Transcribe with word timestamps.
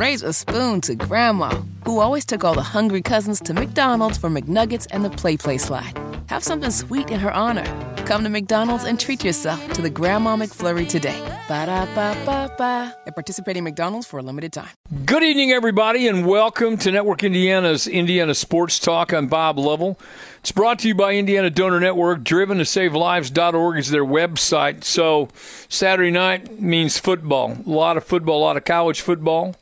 raise 0.00 0.22
a 0.22 0.32
spoon 0.32 0.80
to 0.80 0.94
Grandma, 0.94 1.50
who 1.84 2.00
always 2.00 2.24
took 2.24 2.42
all 2.42 2.54
the 2.54 2.62
hungry 2.62 3.02
cousins 3.02 3.38
to 3.38 3.52
McDonald's 3.52 4.16
for 4.16 4.30
McNuggets 4.30 4.86
and 4.92 5.04
the 5.04 5.10
Play 5.10 5.36
Play 5.36 5.58
slide. 5.58 5.92
Have 6.28 6.42
something 6.42 6.70
sweet 6.70 7.10
in 7.10 7.20
her 7.20 7.30
honor. 7.30 7.66
Come 8.06 8.24
to 8.24 8.30
McDonald's 8.30 8.84
and 8.84 8.98
treat 8.98 9.22
yourself 9.22 9.60
to 9.74 9.82
the 9.82 9.90
Grandma 9.90 10.36
McFlurry 10.36 10.88
today. 10.88 11.20
Ba 11.48 11.66
da 11.66 11.84
ba 11.94 12.16
ba 12.24 12.50
ba. 12.56 12.96
At 13.06 13.14
participating 13.14 13.62
McDonald's 13.62 14.06
for 14.06 14.18
a 14.18 14.22
limited 14.22 14.54
time. 14.54 14.70
Good 15.04 15.22
evening, 15.22 15.52
everybody, 15.52 16.08
and 16.08 16.26
welcome 16.26 16.78
to 16.78 16.90
Network 16.90 17.22
Indiana's 17.22 17.86
Indiana 17.86 18.34
Sports 18.34 18.78
Talk. 18.78 19.12
I'm 19.12 19.26
Bob 19.26 19.58
Lovell. 19.58 20.00
It's 20.38 20.50
brought 20.50 20.78
to 20.78 20.88
you 20.88 20.94
by 20.94 21.12
Indiana 21.12 21.50
Donor 21.50 21.78
Network. 21.78 22.24
Driven 22.24 22.56
to 22.56 22.64
Save 22.64 22.94
Lives.org 22.94 23.76
is 23.76 23.90
their 23.90 24.06
website. 24.06 24.82
So 24.82 25.28
Saturday 25.68 26.10
night 26.10 26.58
means 26.58 26.98
football. 26.98 27.58
A 27.66 27.68
lot 27.68 27.98
of 27.98 28.04
football, 28.04 28.38
a 28.38 28.44
lot 28.44 28.56
of 28.56 28.64
college 28.64 29.02
football. 29.02 29.56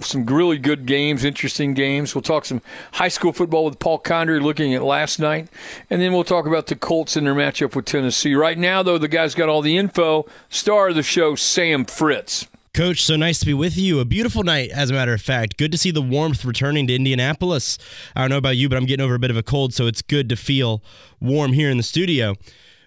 Some 0.00 0.26
really 0.26 0.58
good 0.58 0.86
games, 0.86 1.24
interesting 1.24 1.74
games. 1.74 2.14
We'll 2.14 2.22
talk 2.22 2.44
some 2.44 2.62
high 2.92 3.08
school 3.08 3.32
football 3.32 3.64
with 3.64 3.78
Paul 3.78 3.98
Condry 4.00 4.42
looking 4.42 4.74
at 4.74 4.82
last 4.82 5.18
night. 5.18 5.48
And 5.90 6.00
then 6.00 6.12
we'll 6.12 6.24
talk 6.24 6.46
about 6.46 6.66
the 6.66 6.76
Colts 6.76 7.16
in 7.16 7.24
their 7.24 7.34
matchup 7.34 7.74
with 7.74 7.84
Tennessee. 7.84 8.34
Right 8.34 8.58
now, 8.58 8.82
though, 8.82 8.98
the 8.98 9.08
guy's 9.08 9.34
got 9.34 9.48
all 9.48 9.62
the 9.62 9.76
info. 9.76 10.26
Star 10.48 10.88
of 10.88 10.94
the 10.94 11.02
show, 11.02 11.34
Sam 11.34 11.84
Fritz. 11.84 12.46
Coach, 12.74 13.04
so 13.04 13.14
nice 13.14 13.38
to 13.38 13.46
be 13.46 13.54
with 13.54 13.76
you. 13.76 14.00
A 14.00 14.04
beautiful 14.04 14.42
night, 14.42 14.70
as 14.70 14.90
a 14.90 14.94
matter 14.94 15.14
of 15.14 15.22
fact. 15.22 15.56
Good 15.56 15.70
to 15.70 15.78
see 15.78 15.92
the 15.92 16.02
warmth 16.02 16.44
returning 16.44 16.88
to 16.88 16.94
Indianapolis. 16.94 17.78
I 18.16 18.22
don't 18.22 18.30
know 18.30 18.38
about 18.38 18.56
you, 18.56 18.68
but 18.68 18.76
I'm 18.76 18.86
getting 18.86 19.04
over 19.04 19.14
a 19.14 19.18
bit 19.20 19.30
of 19.30 19.36
a 19.36 19.44
cold, 19.44 19.72
so 19.72 19.86
it's 19.86 20.02
good 20.02 20.28
to 20.28 20.34
feel 20.34 20.82
warm 21.20 21.52
here 21.52 21.70
in 21.70 21.76
the 21.76 21.84
studio. 21.84 22.34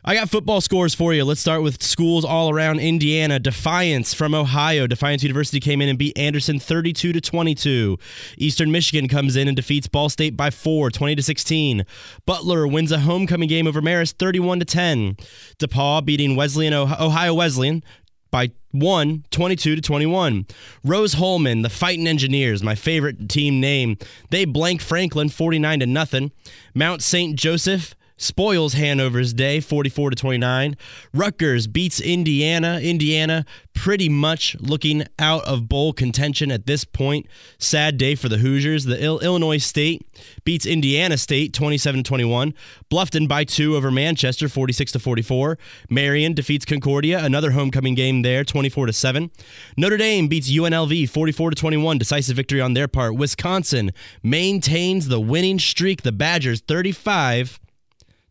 I 0.08 0.16
got 0.16 0.30
football 0.30 0.62
scores 0.62 0.96
for 0.96 1.14
you. 1.14 1.26
Let's 1.26 1.42
start 1.42 1.64
with 1.64 1.84
schools 1.84 2.24
all 2.24 2.50
around 2.50 2.80
Indiana. 2.80 3.40
Defiance 3.40 4.14
from 4.14 4.34
Ohio. 4.34 4.88
Defiance 4.88 5.22
University 5.22 5.60
came 5.60 5.82
in 5.82 5.90
and 5.90 6.00
beat 6.00 6.18
Anderson 6.18 6.60
32 6.60 7.12
to 7.12 7.20
22. 7.20 7.98
Eastern 8.38 8.72
Michigan 8.72 9.10
comes 9.10 9.36
in 9.36 9.50
and 9.50 9.58
defeats 9.58 9.88
Ball 9.88 10.08
State 10.08 10.38
by 10.38 10.50
4, 10.50 10.92
20 10.92 11.16
to 11.16 11.22
16. 11.22 11.86
Butler 12.26 12.66
wins 12.66 12.94
a 12.94 13.00
homecoming 13.00 13.50
game 13.50 13.68
over 13.68 13.82
Marist 13.82 14.14
31 14.14 14.60
to 14.60 14.66
10. 14.66 15.18
DePauw 15.60 16.06
beating 16.06 16.38
Wesleyan 16.38 16.74
Ohio 16.74 17.34
Wesleyan 17.34 17.84
by 18.32 18.52
1 18.72 19.26
22 19.32 19.76
to 19.76 19.82
21 19.82 20.46
Rose-Hulman 20.84 21.62
the 21.62 21.70
fighting 21.70 22.08
engineers 22.08 22.62
my 22.62 22.76
favorite 22.76 23.30
team 23.30 23.62
name 23.62 23.98
they 24.32 24.44
blank 24.44 24.82
franklin 24.82 25.30
49 25.30 25.80
to 25.80 25.86
nothing 25.86 26.32
mount 26.76 27.02
st 27.02 27.40
joseph 27.40 27.96
spoils 28.18 28.74
Hanover's 28.74 29.34
day 29.34 29.60
44 29.60 30.10
to 30.12 30.16
29. 30.16 30.76
Rutgers 31.14 31.68
beats 31.68 32.02
Indiana. 32.02 32.80
Indiana 32.82 33.46
pretty 33.74 34.10
much 34.10 34.56
looking 34.60 35.04
out 35.20 35.44
of 35.46 35.70
bowl 35.70 35.94
contention 35.94 36.52
at 36.52 36.66
this 36.66 36.84
point. 36.84 37.28
Sad 37.60 37.98
day 37.98 38.16
for 38.16 38.28
the 38.28 38.38
Hoosiers. 38.38 38.86
The 38.86 39.02
Il- 39.02 39.20
Illinois 39.20 39.60
State 39.64 40.06
beats 40.44 40.66
Indiana 40.66 41.18
State 41.18 41.54
27 41.54 42.04
21. 42.04 42.54
Bluffton 42.92 43.28
by 43.28 43.44
2 43.44 43.76
over 43.76 43.92
Manchester 43.92 44.50
46 44.50 44.94
to 44.94 45.00
44. 45.00 45.60
Marion 45.90 46.34
defeats 46.34 46.66
Concordia, 46.66 47.24
another 47.24 47.52
homecoming 47.52 47.94
game 47.94 48.24
there 48.24 48.44
24 48.44 48.88
to 48.88 48.94
7. 48.94 49.30
Notre 49.78 49.98
Dame 49.98 50.28
beats 50.28 50.52
UNLV 50.52 51.08
44 51.10 51.52
to 51.52 51.56
21, 51.56 51.98
decisive 51.98 52.36
victory 52.36 52.60
on 52.62 52.74
their 52.74 52.88
part. 52.88 53.16
Wisconsin 53.16 53.92
maintains 54.24 55.08
the 55.08 55.20
winning 55.20 55.60
streak. 55.60 56.02
The 56.02 56.12
Badgers 56.12 56.62
35 56.62 57.60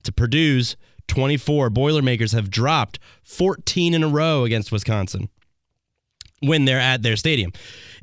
to 0.06 0.12
Purdue's 0.12 0.76
24. 1.08 1.70
Boilermakers 1.70 2.32
have 2.32 2.50
dropped 2.50 2.98
14 3.22 3.94
in 3.94 4.02
a 4.02 4.08
row 4.08 4.44
against 4.44 4.72
Wisconsin 4.72 5.28
when 6.40 6.64
they're 6.64 6.80
at 6.80 7.02
their 7.02 7.16
stadium. 7.16 7.52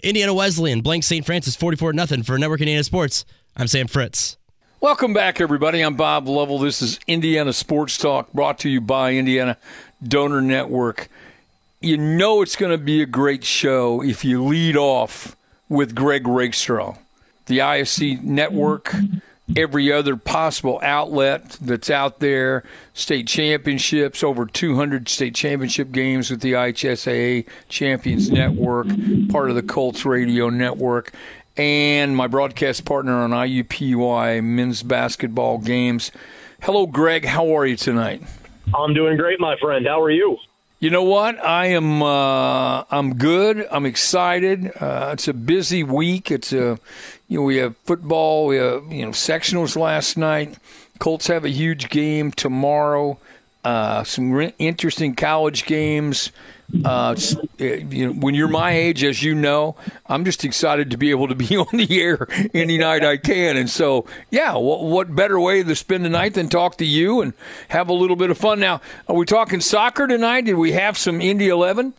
Indiana 0.04 0.34
Wesleyan 0.34 0.82
blank 0.82 1.04
St. 1.04 1.26
Francis 1.26 1.56
44 1.56 1.94
0 1.94 2.24
for 2.24 2.38
Network 2.38 2.62
Indiana 2.62 2.84
Sports. 2.84 3.26
I'm 3.56 3.68
Sam 3.68 3.88
Fritz. 3.88 4.38
Welcome 4.82 5.14
back, 5.14 5.40
everybody. 5.40 5.82
I'm 5.82 5.96
Bob 5.96 6.28
Lovell. 6.28 6.60
This 6.60 6.82
is 6.82 7.00
Indiana 7.08 7.54
Sports 7.54 7.98
Talk 7.98 8.34
brought 8.34 8.60
to 8.60 8.70
you 8.70 8.82
by 8.82 9.14
Indiana 9.14 9.58
Donor 10.06 10.42
Network. 10.42 11.08
You 11.80 11.98
know 11.98 12.42
it's 12.42 12.58
going 12.58 12.72
to 12.72 12.78
be 12.78 13.02
a 13.02 13.06
great 13.06 13.46
show 13.46 14.04
if 14.04 14.26
you 14.26 14.44
lead 14.44 14.76
off 14.76 15.38
with 15.70 15.96
Greg 15.96 16.28
Rakestraw, 16.28 16.98
the 17.46 17.60
ISC 17.60 18.22
Network 18.24 18.94
every 19.56 19.92
other 19.92 20.16
possible 20.16 20.80
outlet 20.82 21.58
that's 21.62 21.90
out 21.90 22.20
there. 22.20 22.64
State 22.94 23.28
championships, 23.28 24.24
over 24.24 24.46
200 24.46 25.10
state 25.10 25.36
championship 25.36 25.92
games 25.92 26.30
with 26.30 26.42
the 26.42 26.54
IHSAA 26.54 27.48
Champions 27.70 28.32
Network, 28.32 28.88
part 29.30 29.50
of 29.50 29.56
the 29.56 29.64
Colts 29.64 30.06
Radio 30.06 30.50
Network, 30.50 31.14
and 31.58 32.16
my 32.16 32.28
broadcast 32.28 32.86
partner 32.86 33.14
on 33.14 33.32
IUPUI 33.32 34.44
men's 34.44 34.84
basketball 34.84 35.58
games. 35.60 36.12
Hello, 36.62 36.88
Greg. 36.88 37.26
How 37.26 37.58
are 37.58 37.66
you 37.66 37.76
tonight? 37.76 38.24
I'm 38.74 38.94
doing 38.94 39.18
great, 39.18 39.40
my 39.40 39.58
friend. 39.60 39.86
How 39.86 40.02
are 40.02 40.12
you? 40.12 40.38
You 40.84 40.90
know 40.90 41.04
what? 41.04 41.42
I 41.42 41.68
am. 41.68 42.04
Uh, 42.04 42.84
I'm 42.92 43.16
good. 43.16 43.66
I'm 43.72 43.86
excited. 43.86 44.70
Uh, 44.82 45.12
it's 45.14 45.30
a 45.30 45.34
busy 45.34 45.82
week. 45.82 46.30
It's 46.30 46.52
a 46.52 46.78
you 47.30 47.40
know, 47.40 47.44
we 47.44 47.56
have 47.56 47.78
football, 47.86 48.48
we 48.48 48.58
have, 48.58 48.92
you 48.92 49.04
know, 49.04 49.12
sectionals 49.12 49.78
last 49.78 50.18
night. 50.18 50.58
Colts 51.00 51.28
have 51.28 51.46
a 51.46 51.50
huge 51.50 51.90
game 51.90 52.34
tomorrow. 52.34 53.18
Uh, 53.64 54.04
some 54.04 54.32
re- 54.32 54.54
interesting 54.60 55.16
college 55.16 55.66
games. 55.66 56.32
Uh, 56.84 57.16
you 57.58 58.08
know, 58.08 58.14
when 58.14 58.34
you're 58.34 58.48
my 58.48 58.72
age, 58.72 59.04
as 59.04 59.22
you 59.22 59.36
know, 59.36 59.76
I'm 60.08 60.26
just 60.26 60.44
excited 60.44 60.90
to 60.92 60.98
be 60.98 61.12
able 61.12 61.28
to 61.28 61.36
be 61.36 61.56
on 61.58 61.68
the 61.72 62.02
air 62.02 62.28
any 62.54 62.78
night 62.78 63.06
I 63.06 63.18
can. 63.18 63.58
And 63.58 63.70
so, 63.70 64.06
yeah, 64.32 64.56
what, 64.56 64.84
what 64.84 65.16
better 65.16 65.40
way 65.40 65.64
to 65.64 65.76
spend 65.76 66.04
the 66.04 66.10
night 66.10 66.34
than 66.34 66.50
talk 66.50 66.78
to 66.78 66.86
you 66.86 67.22
and 67.22 67.34
have 67.70 67.90
a 67.90 67.94
little 67.94 68.16
bit 68.16 68.32
of 68.32 68.38
fun? 68.38 68.60
Now, 68.60 68.82
are 69.08 69.16
we 69.16 69.26
talking 69.26 69.62
soccer 69.62 70.08
tonight? 70.08 70.46
Did 70.46 70.56
we 70.56 70.72
have 70.74 70.98
some 70.98 71.22
Indy 71.22 71.48
11? 71.48 71.94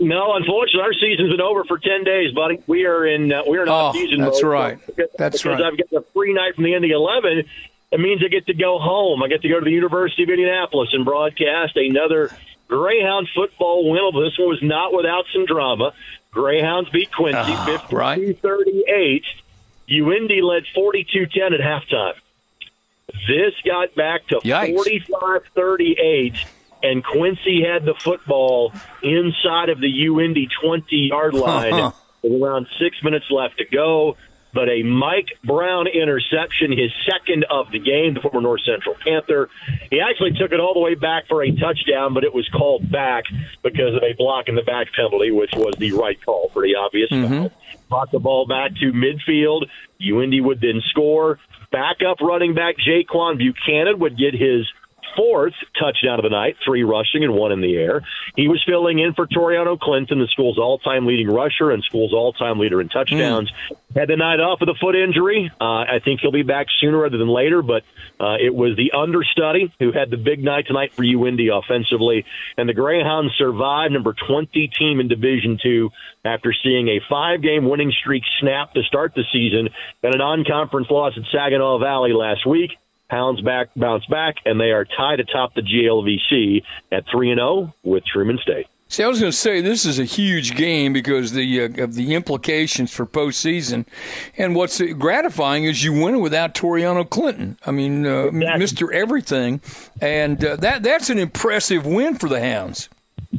No, 0.00 0.36
unfortunately, 0.36 0.82
our 0.82 0.94
season's 0.94 1.30
been 1.30 1.40
over 1.40 1.64
for 1.64 1.76
ten 1.76 2.04
days, 2.04 2.32
buddy. 2.32 2.62
We 2.68 2.86
are 2.86 3.04
in 3.04 3.32
uh, 3.32 3.42
we're 3.46 3.64
in 3.64 3.68
off 3.68 3.96
oh, 3.96 3.98
season 3.98 4.20
that's 4.20 4.40
mode. 4.40 4.52
Right. 4.52 4.86
Because, 4.86 5.08
that's 5.18 5.42
because 5.42 5.60
right. 5.60 5.72
I've 5.72 5.90
got 5.90 6.02
a 6.02 6.04
free 6.12 6.32
night 6.32 6.54
from 6.54 6.64
the 6.64 6.74
Indy 6.74 6.92
Eleven. 6.92 7.44
It 7.90 8.00
means 8.00 8.22
I 8.24 8.28
get 8.28 8.46
to 8.46 8.54
go 8.54 8.78
home. 8.78 9.22
I 9.22 9.28
get 9.28 9.42
to 9.42 9.48
go 9.48 9.58
to 9.58 9.64
the 9.64 9.70
University 9.70 10.22
of 10.22 10.28
Indianapolis 10.28 10.90
and 10.92 11.04
broadcast 11.04 11.76
another 11.76 12.30
Greyhound 12.68 13.28
football 13.34 13.90
win. 13.90 14.22
This 14.22 14.38
one 14.38 14.48
was 14.48 14.62
not 14.62 14.92
without 14.92 15.24
some 15.32 15.46
drama. 15.46 15.94
Greyhounds 16.30 16.90
beat 16.90 17.10
Quincy 17.10 17.38
uh, 17.38 17.64
52 17.64 17.96
right. 17.96 18.38
38. 18.40 19.24
UIndy 19.88 20.42
led 20.42 20.64
42 20.74 21.26
10 21.26 21.54
at 21.54 21.60
halftime. 21.60 22.14
This 23.26 23.54
got 23.64 23.94
back 23.94 24.26
to 24.28 24.40
45 24.40 25.42
38 25.54 26.34
and 26.82 27.04
Quincy 27.04 27.62
had 27.62 27.84
the 27.84 27.94
football 27.94 28.72
inside 29.02 29.68
of 29.68 29.80
the 29.80 29.86
UIndy 29.86 30.48
20 30.62 30.96
yard 30.96 31.34
line 31.34 31.92
with 32.22 32.42
around 32.42 32.66
six 32.80 33.02
minutes 33.02 33.26
left 33.30 33.58
to 33.58 33.64
go. 33.64 34.16
But 34.52 34.68
a 34.68 34.82
Mike 34.82 35.28
Brown 35.44 35.86
interception, 35.86 36.72
his 36.72 36.90
second 37.04 37.44
of 37.50 37.70
the 37.70 37.78
game, 37.78 38.14
the 38.14 38.20
former 38.20 38.40
North 38.40 38.62
Central 38.64 38.94
Panther. 38.94 39.50
He 39.90 40.00
actually 40.00 40.32
took 40.32 40.52
it 40.52 40.60
all 40.60 40.74
the 40.74 40.80
way 40.80 40.94
back 40.94 41.28
for 41.28 41.42
a 41.42 41.50
touchdown, 41.50 42.14
but 42.14 42.24
it 42.24 42.32
was 42.32 42.48
called 42.48 42.90
back 42.90 43.24
because 43.62 43.94
of 43.94 44.02
a 44.02 44.14
block 44.14 44.48
in 44.48 44.54
the 44.54 44.62
back 44.62 44.88
penalty, 44.94 45.30
which 45.30 45.52
was 45.54 45.74
the 45.78 45.92
right 45.92 46.18
call, 46.24 46.48
pretty 46.48 46.74
obvious. 46.74 47.10
Mm-hmm. 47.10 47.46
Brought 47.88 48.10
the 48.10 48.18
ball 48.18 48.46
back 48.46 48.74
to 48.76 48.92
midfield. 48.92 49.66
UIndy 50.00 50.42
would 50.42 50.60
then 50.60 50.80
score. 50.90 51.38
Backup 51.70 52.20
running 52.20 52.54
back 52.54 52.76
Jaquan 52.78 53.36
Buchanan 53.36 53.98
would 53.98 54.16
get 54.16 54.34
his 54.34 54.66
fourth 55.18 55.54
touchdown 55.76 56.20
of 56.20 56.22
the 56.22 56.30
night, 56.30 56.56
three 56.64 56.84
rushing 56.84 57.24
and 57.24 57.34
one 57.34 57.50
in 57.50 57.60
the 57.60 57.74
air. 57.76 58.02
He 58.36 58.46
was 58.46 58.62
filling 58.64 59.00
in 59.00 59.14
for 59.14 59.26
Toriano 59.26 59.78
Clinton, 59.78 60.20
the 60.20 60.28
school's 60.28 60.58
all-time 60.58 61.06
leading 61.06 61.28
rusher 61.28 61.72
and 61.72 61.82
school's 61.82 62.12
all-time 62.12 62.60
leader 62.60 62.80
in 62.80 62.88
touchdowns. 62.88 63.50
Mm. 63.68 63.76
Had 63.96 64.08
the 64.08 64.16
night 64.16 64.38
off 64.38 64.60
with 64.60 64.68
a 64.68 64.76
foot 64.80 64.94
injury. 64.94 65.50
Uh, 65.60 65.64
I 65.64 66.00
think 66.04 66.20
he'll 66.20 66.30
be 66.30 66.42
back 66.42 66.66
sooner 66.80 66.98
rather 66.98 67.18
than 67.18 67.28
later, 67.28 67.62
but 67.62 67.82
uh, 68.20 68.36
it 68.40 68.54
was 68.54 68.76
the 68.76 68.92
understudy 68.96 69.72
who 69.80 69.90
had 69.90 70.10
the 70.10 70.16
big 70.16 70.44
night 70.44 70.66
tonight 70.68 70.92
for 70.92 71.02
UIndy 71.02 71.50
offensively. 71.50 72.24
And 72.56 72.68
the 72.68 72.74
Greyhounds 72.74 73.34
survived 73.36 73.92
number 73.92 74.14
20 74.14 74.68
team 74.68 75.00
in 75.00 75.08
Division 75.08 75.58
Two 75.60 75.90
after 76.24 76.54
seeing 76.62 76.88
a 76.88 77.00
five-game 77.08 77.68
winning 77.68 77.90
streak 77.90 78.22
snap 78.38 78.74
to 78.74 78.82
start 78.82 79.14
the 79.16 79.24
season 79.32 79.70
and 80.02 80.14
a 80.14 80.18
non-conference 80.18 80.88
loss 80.90 81.14
at 81.16 81.24
Saginaw 81.32 81.78
Valley 81.78 82.12
last 82.12 82.46
week. 82.46 82.70
Hounds 83.08 83.40
back, 83.40 83.68
bounce 83.74 84.04
back, 84.06 84.36
and 84.44 84.60
they 84.60 84.70
are 84.70 84.84
tied 84.84 85.20
atop 85.20 85.54
the 85.54 85.62
GLVC 85.62 86.62
at 86.92 87.04
three 87.10 87.30
and 87.30 87.38
zero 87.38 87.74
with 87.82 88.04
Truman 88.04 88.38
State. 88.42 88.66
See, 88.90 89.02
I 89.02 89.08
was 89.08 89.20
going 89.20 89.30
to 89.32 89.36
say 89.36 89.60
this 89.60 89.84
is 89.84 89.98
a 89.98 90.04
huge 90.04 90.56
game 90.56 90.94
because 90.94 91.32
the 91.32 91.62
uh, 91.62 91.84
of 91.84 91.94
the 91.94 92.14
implications 92.14 92.90
for 92.90 93.04
postseason, 93.04 93.84
and 94.38 94.54
what's 94.54 94.80
gratifying 94.80 95.64
is 95.64 95.84
you 95.84 95.92
win 95.92 96.20
without 96.20 96.54
Toriano 96.54 97.08
Clinton. 97.08 97.58
I 97.66 97.70
mean, 97.70 98.06
uh, 98.06 98.26
exactly. 98.26 98.58
Mister 98.58 98.92
Everything, 98.92 99.60
and 100.00 100.42
uh, 100.42 100.56
that 100.56 100.82
that's 100.82 101.10
an 101.10 101.18
impressive 101.18 101.84
win 101.84 102.14
for 102.14 102.30
the 102.30 102.40
Hounds. 102.40 102.88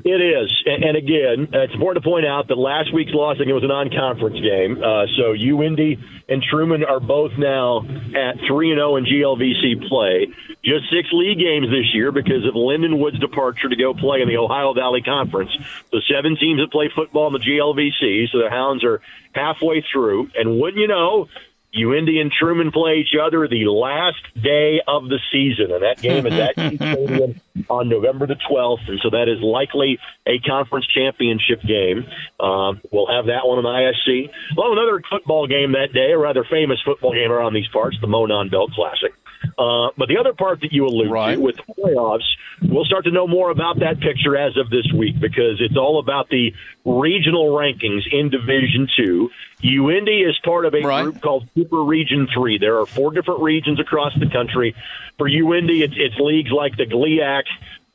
It 0.10 0.22
is, 0.22 0.64
and, 0.66 0.98
again, 0.98 1.54
uh, 1.54 1.60
it's 1.60 1.74
important 1.74 2.04
to 2.04 2.10
point 2.10 2.26
out 2.26 2.48
that 2.48 2.58
last 2.58 2.92
week's 2.92 3.14
loss, 3.14 3.38
it 3.40 3.46
was 3.54 3.64
a 3.64 3.68
non-conference 3.68 4.40
game. 4.42 4.82
Uh, 4.82 5.06
so 5.18 5.38
UIndy 5.38 6.02
and 6.28 6.42
Truman 6.42 6.84
are 6.84 7.00
both 7.00 7.34
now 7.38 7.86
at 8.18 8.42
three 8.48 8.72
and 8.72 8.80
zero 8.80 8.94
oh 8.94 8.96
in 8.96 9.06
GLVC 9.06 9.88
play. 9.88 10.26
Just 10.66 10.90
six 10.90 11.10
league 11.14 11.38
games 11.38 11.68
this 11.70 11.94
year 11.94 12.12
because 12.12 12.44
of 12.44 12.56
Lindenwood's 12.56 13.20
departure 13.20 13.70
to 13.70 13.76
go 13.76 13.94
play 13.94 14.22
in 14.22 14.28
the 14.28 14.38
Ohio 14.38 14.74
Valley 14.74 15.04
Conference. 15.04 15.52
So 15.92 16.00
seven 16.12 16.36
teams 16.38 16.60
that 16.60 16.72
play 16.72 16.90
football 16.94 17.28
in 17.28 17.34
the 17.34 17.46
GLVC. 17.46 18.32
So 18.32 18.40
the 18.40 18.50
Hounds 18.50 18.84
are 18.84 19.02
halfway 19.34 19.86
through, 19.94 20.32
and 20.34 20.60
wouldn't 20.60 20.82
you 20.82 20.88
know, 20.88 21.28
UIndy 21.76 22.20
and 22.20 22.32
Truman 22.32 22.72
play 22.72 22.98
each 22.98 23.16
other 23.20 23.48
the 23.48 23.66
last 23.66 24.22
day 24.42 24.82
of 24.88 25.08
the 25.08 25.20
season, 25.32 25.72
and 25.72 25.84
that 25.84 26.02
game 26.02 26.26
is 26.26 26.34
at 26.34 26.54
Stadium 26.76 27.40
on 27.70 27.90
November 27.90 28.26
the 28.26 28.38
12th, 28.50 28.88
and 28.88 29.00
so 29.04 29.12
that 29.12 29.30
is 29.30 29.42
likely 29.42 30.00
a 30.26 30.40
conference 30.40 30.88
championship 30.88 31.62
game. 31.62 32.06
Um, 32.40 32.82
we'll 32.92 33.08
have 33.08 33.28
that 33.28 33.46
one 33.46 33.64
on 33.64 33.66
ISC. 33.66 34.32
Well, 34.58 34.72
another 34.72 35.02
football 35.10 35.48
game 35.48 35.74
that 35.74 35.94
day, 35.94 36.12
a 36.12 36.18
rather 36.18 36.44
famous 36.44 36.80
football 36.84 37.14
game 37.14 37.32
around 37.32 37.54
these 37.54 37.68
parts, 37.68 37.98
the 38.02 38.08
Monon 38.08 38.50
Bell 38.50 38.68
Classic. 38.68 39.14
Uh, 39.60 39.90
but 39.98 40.08
the 40.08 40.18
other 40.18 40.32
part 40.32 40.62
that 40.62 40.72
you 40.72 40.86
allude 40.86 41.12
right. 41.12 41.36
to 41.36 41.42
with 41.42 41.58
the 41.58 41.74
playoffs, 41.74 42.24
we'll 42.62 42.86
start 42.86 43.04
to 43.04 43.12
know 43.12 43.28
more 43.28 43.50
about 43.50 43.80
that 43.80 44.00
picture 44.00 44.38
as 44.38 44.56
of 44.56 44.70
this 44.70 44.90
week 44.96 45.20
because 45.20 45.60
it's 45.60 45.76
all 45.76 46.00
about 46.00 46.30
the 46.30 46.54
regional 46.86 47.48
rankings 47.48 48.04
in 48.10 48.30
Division 48.30 48.88
Two. 48.96 49.30
UIndy 49.62 50.26
is 50.28 50.40
part 50.46 50.66
of 50.66 50.74
a 50.74 50.82
right. 50.82 51.04
group 51.04 51.22
called 51.22 51.50
Super 51.56 51.84
Region 51.84 52.30
Three. 52.34 52.58
There 52.58 52.80
are 52.80 52.86
four 52.86 53.12
different 53.12 53.42
regions 53.42 53.82
across 53.82 54.18
the 54.18 54.30
country. 54.30 54.76
For 55.18 55.30
UIndy, 55.30 55.82
it's, 55.82 55.96
it's 55.98 56.16
leagues 56.20 56.52
like 56.52 56.78
the 56.78 56.86
GLIAC, 56.86 57.44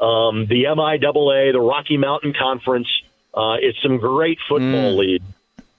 um, 0.05 0.45
the 0.47 0.65
MIAA, 0.65 1.53
the 1.53 1.61
Rocky 1.61 1.97
Mountain 1.97 2.35
Conference. 2.39 2.89
Uh, 3.33 3.57
it's 3.59 3.81
some 3.83 3.97
great 3.97 4.37
football 4.47 4.93
mm. 4.93 4.99
league. 4.99 5.23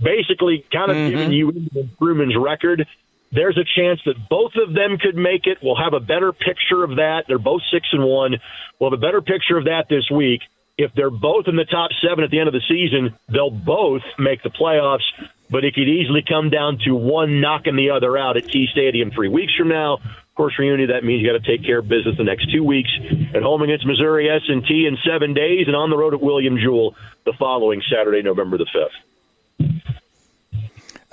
Basically, 0.01 0.65
kind 0.73 0.89
of 0.89 0.97
mm-hmm. 0.97 1.09
giving 1.11 1.31
you 1.31 1.89
Truman's 1.99 2.35
record 2.35 2.87
there's 3.31 3.57
a 3.57 3.65
chance 3.79 3.99
that 4.05 4.15
both 4.29 4.53
of 4.55 4.73
them 4.73 4.97
could 4.97 5.15
make 5.15 5.45
it. 5.45 5.57
We'll 5.61 5.75
have 5.75 5.93
a 5.93 5.99
better 5.99 6.31
picture 6.31 6.83
of 6.83 6.97
that. 6.97 7.23
They're 7.27 7.39
both 7.39 7.61
six 7.71 7.87
and 7.91 8.03
one. 8.03 8.35
We'll 8.79 8.91
have 8.91 8.97
a 8.97 9.01
better 9.01 9.21
picture 9.21 9.57
of 9.57 9.65
that 9.65 9.85
this 9.89 10.09
week. 10.09 10.41
If 10.77 10.91
they're 10.93 11.09
both 11.09 11.47
in 11.47 11.55
the 11.55 11.65
top 11.65 11.91
seven 12.05 12.23
at 12.23 12.31
the 12.31 12.39
end 12.39 12.47
of 12.47 12.53
the 12.53 12.63
season, 12.67 13.15
they'll 13.29 13.49
both 13.49 14.01
make 14.19 14.43
the 14.43 14.49
playoffs. 14.49 15.05
But 15.49 15.63
it 15.63 15.75
could 15.75 15.87
easily 15.87 16.23
come 16.27 16.49
down 16.49 16.79
to 16.85 16.95
one 16.95 17.39
knocking 17.39 17.75
the 17.75 17.91
other 17.91 18.17
out 18.17 18.35
at 18.35 18.47
Key 18.47 18.67
Stadium 18.71 19.11
three 19.11 19.29
weeks 19.29 19.53
from 19.55 19.69
now. 19.69 19.95
Of 19.95 20.35
course, 20.35 20.53
UIndy, 20.59 20.89
that 20.91 21.05
means 21.05 21.21
you 21.21 21.31
got 21.31 21.41
to 21.41 21.57
take 21.57 21.65
care 21.65 21.79
of 21.79 21.87
business 21.87 22.17
the 22.17 22.25
next 22.25 22.51
two 22.51 22.63
weeks 22.63 22.89
at 23.33 23.41
home 23.41 23.61
against 23.61 23.85
Missouri 23.85 24.29
S&T 24.29 24.85
in 24.85 24.97
seven 25.07 25.33
days, 25.33 25.67
and 25.67 25.75
on 25.77 25.89
the 25.89 25.95
road 25.95 26.13
at 26.13 26.21
William 26.21 26.57
Jewell 26.57 26.95
the 27.25 27.31
following 27.39 27.81
Saturday, 27.89 28.21
November 28.21 28.57
the 28.57 28.65
fifth. 28.65 29.94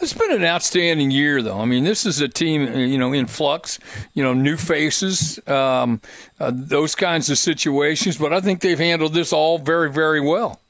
It's 0.03 0.13
been 0.13 0.33
an 0.33 0.45
outstanding 0.45 1.13
year, 1.13 1.43
though. 1.43 1.61
I 1.61 1.65
mean, 1.65 1.85
this 1.85 2.05
is 2.05 2.21
a 2.21 2.29
team, 2.29 2.77
you 2.77 2.99
know, 2.99 3.13
in 3.13 3.29
flux, 3.29 3.79
you 4.15 4.23
know, 4.25 4.35
new 4.35 4.57
faces, 4.57 5.39
um, 5.47 6.01
uh, 6.41 6.51
those 6.53 6.97
kinds 6.97 7.31
of 7.31 7.39
situations. 7.39 8.17
But 8.19 8.33
I 8.33 8.41
think 8.41 8.63
they've 8.63 8.79
handled 8.79 9.15
this 9.15 9.33
all 9.33 9.59
very, 9.59 9.93
very 9.93 10.21
well. 10.21 10.62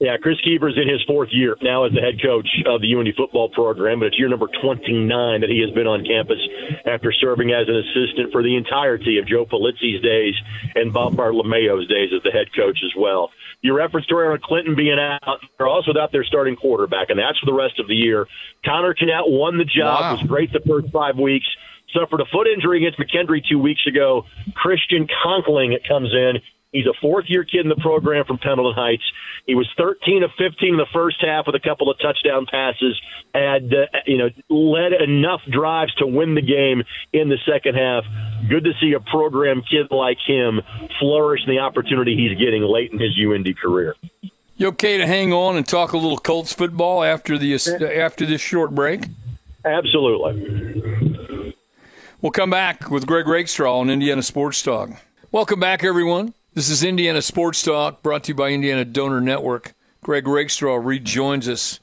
Yeah, 0.00 0.16
Chris 0.22 0.38
Keever's 0.44 0.78
in 0.78 0.88
his 0.88 1.02
fourth 1.08 1.30
year 1.32 1.56
now 1.60 1.82
as 1.82 1.92
the 1.92 2.00
head 2.00 2.22
coach 2.22 2.46
of 2.66 2.80
the 2.80 2.86
UIndy 2.86 3.16
football 3.16 3.48
program, 3.48 3.98
but 3.98 4.06
it's 4.06 4.18
year 4.18 4.28
number 4.28 4.46
29 4.46 5.40
that 5.40 5.50
he 5.50 5.58
has 5.58 5.74
been 5.74 5.88
on 5.88 6.06
campus 6.06 6.38
after 6.86 7.10
serving 7.10 7.50
as 7.50 7.66
an 7.66 7.74
assistant 7.74 8.30
for 8.30 8.44
the 8.44 8.54
entirety 8.54 9.18
of 9.18 9.26
Joe 9.26 9.44
Polizzi's 9.44 10.00
days 10.00 10.34
and 10.76 10.92
Bob 10.92 11.16
Bartolomeo's 11.16 11.88
days 11.88 12.10
as 12.14 12.22
the 12.22 12.30
head 12.30 12.46
coach 12.54 12.78
as 12.86 12.94
well. 12.96 13.30
Your 13.60 13.74
You 13.74 13.82
referenced 13.82 14.12
Aaron 14.12 14.38
Clinton 14.40 14.76
being 14.76 15.00
out. 15.00 15.40
They're 15.58 15.66
also 15.66 15.90
without 15.90 16.12
their 16.12 16.22
starting 16.22 16.54
quarterback, 16.54 17.10
and 17.10 17.18
that's 17.18 17.38
for 17.40 17.46
the 17.46 17.58
rest 17.58 17.80
of 17.80 17.88
the 17.88 17.96
year. 17.96 18.28
Connor 18.64 18.94
Knatt 18.94 19.26
won 19.26 19.58
the 19.58 19.64
job, 19.64 20.00
wow. 20.00 20.12
was 20.12 20.22
great 20.22 20.52
the 20.52 20.60
first 20.60 20.92
five 20.92 21.16
weeks 21.18 21.46
suffered 21.94 22.20
a 22.20 22.24
foot 22.26 22.46
injury 22.46 22.84
against 22.84 22.98
McKendree 23.00 23.42
two 23.48 23.58
weeks 23.58 23.86
ago. 23.86 24.24
Christian 24.54 25.08
Conkling 25.24 25.72
comes 25.88 26.12
in. 26.12 26.36
He's 26.72 26.86
a 26.86 26.92
fourth 27.00 27.24
year 27.28 27.44
kid 27.44 27.60
in 27.60 27.70
the 27.70 27.76
program 27.76 28.26
from 28.26 28.38
Pendleton 28.38 28.74
Heights. 28.74 29.02
He 29.46 29.54
was 29.54 29.66
13 29.78 30.22
of 30.22 30.30
15 30.36 30.74
in 30.74 30.76
the 30.76 30.86
first 30.92 31.16
half 31.20 31.46
with 31.46 31.54
a 31.54 31.60
couple 31.60 31.90
of 31.90 31.98
touchdown 31.98 32.46
passes. 32.50 33.00
Had 33.34 33.72
uh, 33.72 33.86
you 34.06 34.18
know 34.18 34.28
led 34.50 34.92
enough 34.92 35.40
drives 35.50 35.94
to 35.94 36.06
win 36.06 36.34
the 36.34 36.42
game 36.42 36.82
in 37.12 37.30
the 37.30 37.38
second 37.46 37.74
half. 37.74 38.04
Good 38.50 38.64
to 38.64 38.72
see 38.80 38.92
a 38.92 39.00
program 39.00 39.62
kid 39.62 39.86
like 39.90 40.18
him 40.26 40.60
flourish 41.00 41.40
in 41.46 41.54
the 41.54 41.60
opportunity 41.60 42.14
he's 42.16 42.38
getting 42.38 42.62
late 42.62 42.92
in 42.92 42.98
his 42.98 43.18
UIndy 43.18 43.56
career. 43.56 43.94
You 44.56 44.68
okay 44.68 44.98
to 44.98 45.06
hang 45.06 45.32
on 45.32 45.56
and 45.56 45.66
talk 45.66 45.92
a 45.92 45.96
little 45.96 46.18
Colts 46.18 46.52
football 46.52 47.02
after 47.02 47.38
the 47.38 47.54
after 47.96 48.26
this 48.26 48.42
short 48.42 48.74
break? 48.74 49.06
Absolutely. 49.64 51.54
We'll 52.20 52.32
come 52.32 52.50
back 52.50 52.90
with 52.90 53.06
Greg 53.06 53.26
Rakestraw 53.26 53.78
on 53.78 53.88
Indiana 53.88 54.22
Sports 54.22 54.60
Talk. 54.62 54.90
Welcome 55.30 55.60
back, 55.60 55.84
everyone. 55.84 56.34
This 56.58 56.70
is 56.70 56.82
Indiana 56.82 57.22
Sports 57.22 57.62
Talk, 57.62 58.02
brought 58.02 58.24
to 58.24 58.32
you 58.32 58.34
by 58.34 58.50
Indiana 58.50 58.84
Donor 58.84 59.20
Network. 59.20 59.74
Greg 60.02 60.26
Rakestraw 60.26 60.74
rejoins 60.74 61.48
us. 61.48 61.78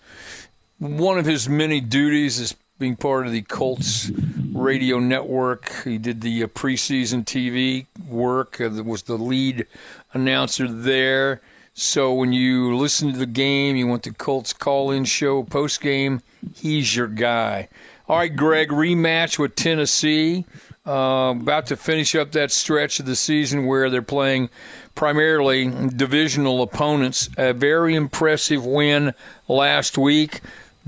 One 0.79 1.17
of 1.17 1.25
his 1.25 1.47
many 1.47 1.79
duties 1.79 2.41
is 2.41 2.55
being 2.77 2.97
part 2.97 3.25
of 3.25 3.31
the 3.31 3.43
Colts 3.43 4.11
radio 4.51 4.99
network. 4.99 5.71
He 5.85 5.97
did 5.97 6.19
the 6.19 6.43
uh, 6.43 6.47
preseason 6.47 7.23
TV 7.23 7.85
work, 8.05 8.59
uh, 8.59 8.83
was 8.83 9.03
the 9.03 9.15
lead 9.15 9.65
announcer 10.11 10.67
there. 10.67 11.39
So 11.73 12.13
when 12.13 12.33
you 12.33 12.75
listen 12.75 13.13
to 13.13 13.17
the 13.17 13.25
game, 13.25 13.77
you 13.77 13.87
want 13.87 14.03
the 14.03 14.11
Colts 14.11 14.51
call 14.51 14.91
in 14.91 15.05
show 15.05 15.43
post 15.43 15.79
game, 15.79 16.21
he's 16.53 16.97
your 16.97 17.07
guy. 17.07 17.69
All 18.09 18.17
right, 18.17 18.35
Greg, 18.35 18.71
rematch 18.71 19.39
with 19.39 19.55
Tennessee. 19.55 20.43
Uh, 20.87 21.33
about 21.35 21.65
to 21.65 21.75
finish 21.75 22.13
up 22.13 22.31
that 22.31 22.51
stretch 22.51 22.99
of 22.99 23.07
the 23.07 23.15
season 23.15 23.65
where 23.65 23.89
they're 23.89 24.03
playing 24.03 24.49
primarily 24.93 25.65
divisional 25.89 26.61
opponents. 26.61 27.27
A 27.37 27.53
very 27.53 27.95
impressive 27.95 28.63
win 28.63 29.13
last 29.47 29.97
week. 29.97 30.41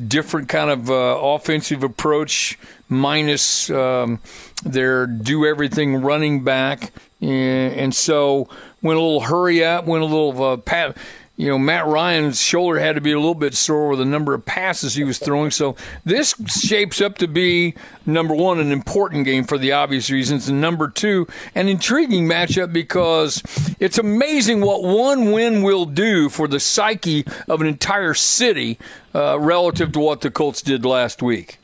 Different 0.08 0.50
kind 0.50 0.70
of 0.70 0.92
uh, 0.92 0.94
offensive 1.20 1.82
approach, 1.82 2.60
minus 2.88 3.72
um, 3.72 4.20
their 4.64 5.08
do 5.08 5.44
everything 5.44 6.04
running 6.04 6.44
back, 6.44 6.92
and, 7.20 7.96
so 7.96 8.48
went 8.84 9.00
a 9.00 9.02
little 9.02 9.22
hurry 9.22 9.66
up, 9.66 9.86
went 9.86 10.04
a 10.04 10.06
little 10.06 10.44
uh, 10.44 10.58
pat 10.58 10.96
you 11.38 11.48
know, 11.48 11.60
Matt 11.60 11.86
Ryan's 11.86 12.42
shoulder 12.42 12.80
had 12.80 12.96
to 12.96 13.02
be 13.02 13.12
a 13.12 13.20
little 13.20 13.36
bit 13.36 13.54
sore 13.54 13.90
with 13.90 14.00
the 14.00 14.06
number 14.06 14.34
of 14.34 14.44
passes 14.44 14.96
he 14.96 15.04
was 15.04 15.20
throwing. 15.20 15.52
So 15.52 15.76
this 16.04 16.34
shapes 16.48 17.00
up 17.00 17.20
to 17.20 17.28
be 17.28 17.76
number 18.08 18.34
one, 18.34 18.60
an 18.60 18.72
important 18.72 19.24
game 19.24 19.44
for 19.44 19.60
the 19.60 19.72
obvious 19.72 20.10
reasons, 20.10 20.50
and 20.50 20.60
number 20.60 20.88
two, 20.88 21.28
an 21.54 21.70
intriguing 21.70 22.28
matchup 22.28 22.74
because 22.74 23.44
it's 23.80 24.00
amazing 24.00 24.62
what 24.62 24.82
one 24.82 25.32
win 25.32 25.62
will 25.62 25.86
do 25.86 26.28
for 26.28 26.48
the 26.48 26.60
psyche 26.60 27.24
of 27.48 27.62
an 27.62 27.68
entire 27.68 28.16
city 28.16 28.80
uh, 29.14 29.40
relative 29.40 29.92
to 29.92 30.00
what 30.00 30.22
the 30.22 30.32
Colts 30.32 30.64
did 30.64 30.86
last 30.86 31.22
week. 31.22 31.60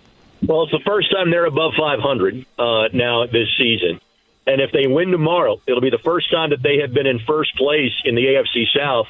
Well, 0.46 0.64
it's 0.64 0.72
the 0.72 0.82
first 0.86 1.12
time 1.12 1.32
they're 1.32 1.46
above 1.46 1.74
500 1.76 2.46
uh, 2.60 2.90
now 2.94 3.26
this 3.26 3.48
season. 3.58 4.00
And 4.46 4.62
if 4.62 4.72
they 4.72 4.86
win 4.86 5.10
tomorrow, 5.10 5.60
it'll 5.66 5.82
be 5.82 5.90
the 5.90 5.98
first 5.98 6.30
time 6.30 6.52
that 6.52 6.62
they 6.62 6.80
have 6.80 6.94
been 6.94 7.08
in 7.08 7.18
first 7.20 7.56
place 7.56 7.94
in 8.04 8.14
the 8.14 8.22
AFC 8.26 8.66
South 8.78 9.08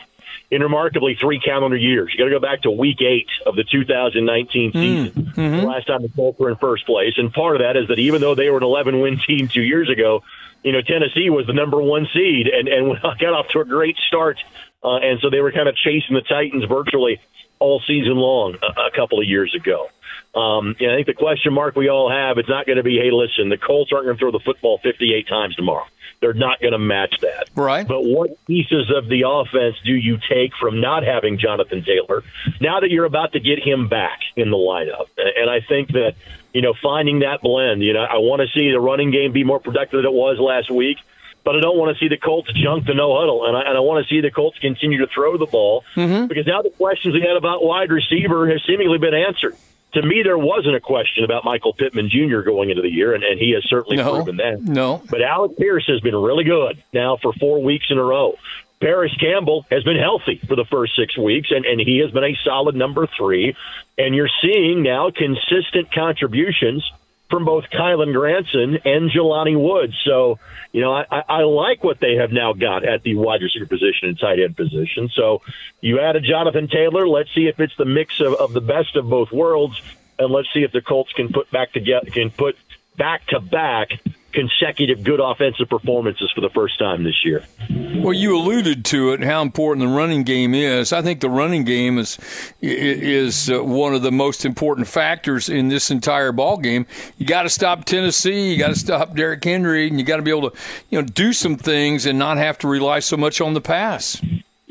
in 0.52 0.62
remarkably 0.62 1.16
three 1.16 1.40
calendar 1.40 1.78
years. 1.78 2.12
You 2.12 2.20
got 2.20 2.26
to 2.26 2.32
go 2.32 2.40
back 2.40 2.62
to 2.64 2.72
week 2.72 3.02
eight 3.02 3.28
of 3.46 3.56
the 3.56 3.64
2019 3.64 4.72
hmm. 4.72 4.78
season, 4.78 5.12
mm-hmm. 5.12 5.58
the 5.58 5.66
last 5.66 5.88
time 5.88 6.02
the 6.02 6.10
Colts 6.10 6.40
were 6.40 6.50
in 6.50 6.56
first 6.58 6.86
place. 6.86 7.14
And 7.18 7.34
part 7.34 7.56
of 7.56 7.62
that 7.62 7.78
is 7.78 7.88
that 7.88 8.00
even 8.00 8.22
though 8.22 8.36
they 8.36 8.50
were 8.50 8.58
an 8.58 8.64
11 8.64 9.00
win 9.00 9.20
team 9.26 9.48
two 9.48 9.62
years 9.62 9.90
ago, 9.90 10.24
you 10.64 10.72
know, 10.72 10.82
Tennessee 10.82 11.30
was 11.30 11.46
the 11.46 11.54
number 11.54 11.82
one 11.82 12.08
seed 12.14 12.48
and, 12.48 12.68
and 12.68 13.02
got 13.20 13.34
off 13.34 13.50
to 13.50 13.60
a 13.60 13.66
great 13.66 13.98
start. 14.08 14.40
Uh, 14.84 14.98
and 14.98 15.20
so 15.22 15.30
they 15.30 15.40
were 15.40 15.52
kind 15.52 15.70
of 15.70 15.76
chasing 15.76 16.16
the 16.16 16.22
Titans 16.22 16.66
virtually 16.66 17.22
all 17.64 17.82
season 17.88 18.16
long 18.16 18.56
a, 18.62 18.82
a 18.82 18.92
couple 18.92 19.22
of 19.22 19.28
years 19.28 19.56
ago. 19.56 19.88
Um, 20.36 20.76
and 20.80 20.92
I 20.92 20.96
think 20.96 21.08
the 21.08 21.14
question 21.14 21.54
mark 21.54 21.76
we 21.76 21.90
all 21.90 22.10
have, 22.10 22.38
it's 22.38 22.50
not 22.50 22.66
going 22.66 22.78
to 22.78 22.84
be, 22.84 22.98
hey, 22.98 23.12
listen, 23.12 23.50
the 23.50 23.58
Colts 23.58 23.92
aren't 23.94 24.06
going 24.06 24.18
to 24.18 24.20
throw 24.20 24.32
the 24.32 24.40
football 24.40 24.80
58 24.84 25.28
times 25.28 25.56
tomorrow. 25.56 25.86
They're 26.20 26.34
not 26.34 26.60
going 26.60 26.74
to 26.74 26.80
match 26.80 27.16
that. 27.22 27.50
Right. 27.56 27.88
But 27.88 28.04
what 28.04 28.44
pieces 28.46 28.92
of 28.96 29.08
the 29.10 29.24
offense 29.28 29.76
do 29.86 29.94
you 29.94 30.18
take 30.30 30.52
from 30.60 30.82
not 30.82 31.04
having 31.04 31.38
Jonathan 31.38 31.84
Taylor 31.84 32.24
now 32.60 32.80
that 32.80 32.90
you're 32.90 33.06
about 33.06 33.34
to 33.34 33.40
get 33.40 33.60
him 33.60 33.88
back 33.88 34.20
in 34.36 34.50
the 34.50 34.58
lineup? 34.58 35.08
And 35.18 35.50
I 35.50 35.60
think 35.62 35.90
that, 35.90 36.16
you 36.54 36.62
know, 36.62 36.74
finding 36.82 37.20
that 37.20 37.42
blend, 37.42 37.84
you 37.84 37.94
know, 37.94 38.04
I 38.04 38.18
want 38.18 38.42
to 38.42 38.48
see 38.48 38.72
the 38.72 38.80
running 38.80 39.12
game 39.12 39.34
be 39.34 39.44
more 39.44 39.60
productive 39.60 39.98
than 39.98 40.06
it 40.06 40.14
was 40.14 40.40
last 40.40 40.72
week 40.72 40.98
but 41.44 41.56
I 41.56 41.60
don't 41.60 41.78
want 41.78 41.96
to 41.96 42.00
see 42.00 42.08
the 42.08 42.18
Colts 42.18 42.52
junk 42.54 42.86
the 42.86 42.94
no 42.94 43.18
huddle, 43.20 43.46
and 43.46 43.58
I, 43.58 43.62
and 43.62 43.78
I 43.78 43.80
want 43.82 44.06
to 44.06 44.10
see 44.10 44.22
the 44.22 44.32
Colts 44.32 44.58
continue 44.60 45.00
to 45.00 45.08
throw 45.08 45.38
the 45.38 45.46
ball 45.46 45.84
mm-hmm. 45.96 46.28
because 46.28 46.48
now 46.48 46.62
the 46.62 46.70
questions 46.72 47.14
we 47.14 47.22
had 47.22 47.38
about 47.38 47.64
wide 47.64 47.92
receiver 47.92 48.50
have 48.50 48.62
seemingly 48.68 48.98
been 48.98 49.14
answered 49.14 49.56
to 49.94 50.02
me, 50.02 50.22
there 50.24 50.38
wasn't 50.38 50.76
a 50.76 50.80
question 50.80 51.24
about 51.24 51.46
Michael 51.46 51.74
Pittman 51.74 52.10
Jr. 52.10 52.42
going 52.42 52.70
into 52.70 52.82
the 52.82 52.90
year, 52.90 53.14
and, 53.14 53.24
and 53.24 53.40
he 53.40 53.52
has 53.52 53.64
certainly 53.66 53.98
no, 53.98 54.16
proven 54.16 54.38
that. 54.38 54.62
No. 54.62 55.02
But 55.10 55.22
Alec 55.22 55.58
Pierce 55.58 55.86
has 55.88 56.00
been 56.02 56.16
really 56.16 56.44
good 56.44 56.84
now 56.94 57.18
for 57.18 57.32
four 57.34 57.62
weeks 57.62 57.88
in 57.90 57.98
a 57.98 58.04
row. 58.04 58.36
Parris 58.82 59.16
Campbell 59.18 59.66
has 59.72 59.84
been 59.84 59.98
healthy 59.98 60.42
for 60.48 60.56
the 60.56 60.66
first 60.66 60.96
six 60.96 61.18
weeks, 61.18 61.52
and, 61.52 61.66
and 61.66 61.80
he 61.80 62.00
has 62.00 62.12
been 62.12 62.24
a 62.24 62.36
solid 62.44 62.76
number 62.76 63.08
three. 63.18 63.56
And 63.98 64.16
you're 64.16 64.30
seeing 64.42 64.84
now 64.84 65.12
consistent 65.12 65.92
contributions 65.94 66.92
from 67.34 67.46
both 67.46 67.64
Kylen 67.72 68.14
Granson 68.14 68.78
and 68.86 69.10
Jelani 69.10 69.60
Woods. 69.60 70.00
So, 70.06 70.38
you 70.72 70.82
know, 70.82 70.94
I, 70.94 71.24
I 71.28 71.42
like 71.42 71.84
what 71.84 72.00
they 72.00 72.18
have 72.18 72.32
now 72.32 72.54
got 72.54 72.86
at 72.86 73.02
the 73.02 73.16
wide 73.16 73.42
receiver 73.42 73.66
position 73.66 74.10
and 74.10 74.20
tight 74.20 74.40
end 74.40 74.56
position. 74.56 75.10
So 75.10 75.42
you 75.82 76.00
added 76.00 76.26
Jonathan 76.30 76.68
Taylor. 76.68 77.08
Let's 77.08 77.34
see 77.34 77.48
if 77.48 77.60
it's 77.60 77.76
the 77.76 77.86
mix 77.86 78.20
of, 78.20 78.36
of 78.36 78.54
the 78.54 78.62
best 78.62 78.96
of 78.96 79.10
both 79.10 79.32
worlds, 79.32 79.82
and 80.20 80.32
let's 80.32 80.48
see 80.54 80.62
if 80.62 80.72
the 80.72 80.82
Colts 80.82 81.12
can 81.14 81.34
put 81.34 81.50
back 81.50 81.72
together 81.72 82.12
can 82.12 82.30
put 82.30 82.56
back 82.98 83.26
to 83.30 83.40
back 83.40 83.90
consecutive 84.34 85.04
good 85.04 85.20
offensive 85.20 85.70
performances 85.70 86.32
for 86.34 86.42
the 86.42 86.50
first 86.50 86.80
time 86.80 87.04
this 87.04 87.24
year. 87.24 87.46
Well, 87.70 88.14
you 88.14 88.36
alluded 88.36 88.84
to 88.86 89.14
it, 89.14 89.24
how 89.24 89.42
important 89.42 89.88
the 89.88 89.94
running 89.94 90.24
game 90.24 90.54
is. 90.54 90.92
I 90.92 91.02
think 91.02 91.22
the 91.22 91.30
running 91.30 91.64
game 91.64 91.98
is 91.98 92.18
is 92.62 93.50
uh, 93.50 93.64
one 93.64 93.94
of 93.94 94.02
the 94.02 94.12
most 94.12 94.46
important 94.46 94.88
factors 94.88 95.48
in 95.50 95.70
this 95.70 95.92
entire 95.92 96.32
ball 96.32 96.58
game. 96.58 96.86
You 97.18 97.26
got 97.26 97.44
to 97.44 97.50
stop 97.50 97.86
Tennessee, 97.86 98.52
you 98.52 98.58
got 98.58 98.70
to 98.70 98.76
stop 98.76 99.16
Derrick 99.16 99.44
Henry, 99.44 99.88
and 99.88 100.00
you 100.00 100.06
got 100.06 100.18
to 100.18 100.24
be 100.24 100.32
able 100.32 100.50
to 100.52 100.58
you 100.90 101.02
know 101.02 101.08
do 101.08 101.32
some 101.32 101.56
things 101.56 102.06
and 102.06 102.20
not 102.20 102.38
have 102.38 102.58
to 102.60 102.68
rely 102.68 103.00
so 103.00 103.16
much 103.16 103.40
on 103.40 103.54
the 103.54 103.62
pass. 103.62 104.22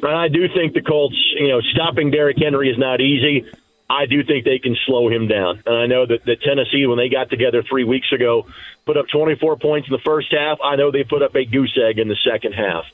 And 0.03 0.17
I 0.17 0.29
do 0.29 0.49
think 0.49 0.75
the 0.75 0.83
Colts, 0.83 1.17
you 1.39 1.49
know, 1.49 1.61
stopping 1.61 2.11
Derrick 2.11 2.37
Henry 2.39 2.69
is 2.69 2.79
not 2.79 3.01
easy. 3.01 3.47
I 3.93 4.07
do 4.07 4.25
think 4.25 4.47
they 4.47 4.59
can 4.59 4.75
slow 4.87 5.11
him 5.11 5.29
down. 5.29 5.63
And 5.67 5.77
I 5.77 5.87
know 5.87 6.07
that, 6.07 6.25
that 6.25 6.41
Tennessee, 6.41 6.87
when 6.87 6.97
they 6.97 7.11
got 7.11 7.29
together 7.29 7.63
three 7.63 7.85
weeks 7.85 8.11
ago, 8.11 8.47
put 8.87 8.97
up 8.97 9.07
24 9.13 9.59
points 9.59 9.87
in 9.89 9.93
the 9.93 10.03
first 10.03 10.33
half. 10.33 10.59
I 10.65 10.77
know 10.77 10.91
they 10.91 11.05
put 11.05 11.23
up 11.23 11.35
a 11.35 11.45
goose 11.45 11.79
egg 11.81 11.99
in 11.99 12.09
the 12.09 12.17
second 12.17 12.53
half. 12.53 12.87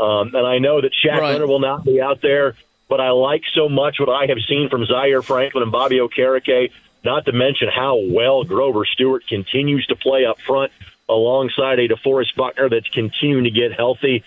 Um, 0.00 0.34
and 0.34 0.46
I 0.46 0.58
know 0.58 0.80
that 0.80 0.92
Shaq 0.92 1.20
right. 1.20 1.32
Leonard 1.32 1.48
will 1.48 1.60
not 1.60 1.84
be 1.84 2.00
out 2.00 2.22
there, 2.22 2.54
but 2.88 3.02
I 3.02 3.10
like 3.10 3.42
so 3.54 3.68
much 3.68 4.00
what 4.00 4.08
I 4.08 4.26
have 4.26 4.38
seen 4.48 4.70
from 4.70 4.86
Zaire 4.86 5.20
Franklin 5.20 5.62
and 5.62 5.72
Bobby 5.72 5.98
Okereke, 5.98 6.72
not 7.04 7.26
to 7.26 7.32
mention 7.32 7.68
how 7.68 7.96
well 7.96 8.42
Grover 8.44 8.86
Stewart 8.86 9.26
continues 9.26 9.86
to 9.88 9.96
play 9.96 10.24
up 10.24 10.40
front 10.40 10.72
alongside 11.06 11.78
a 11.80 11.88
DeForest 11.88 12.34
Buckner 12.34 12.70
that's 12.70 12.88
continuing 12.88 13.44
to 13.44 13.50
get 13.50 13.74
healthy. 13.74 14.24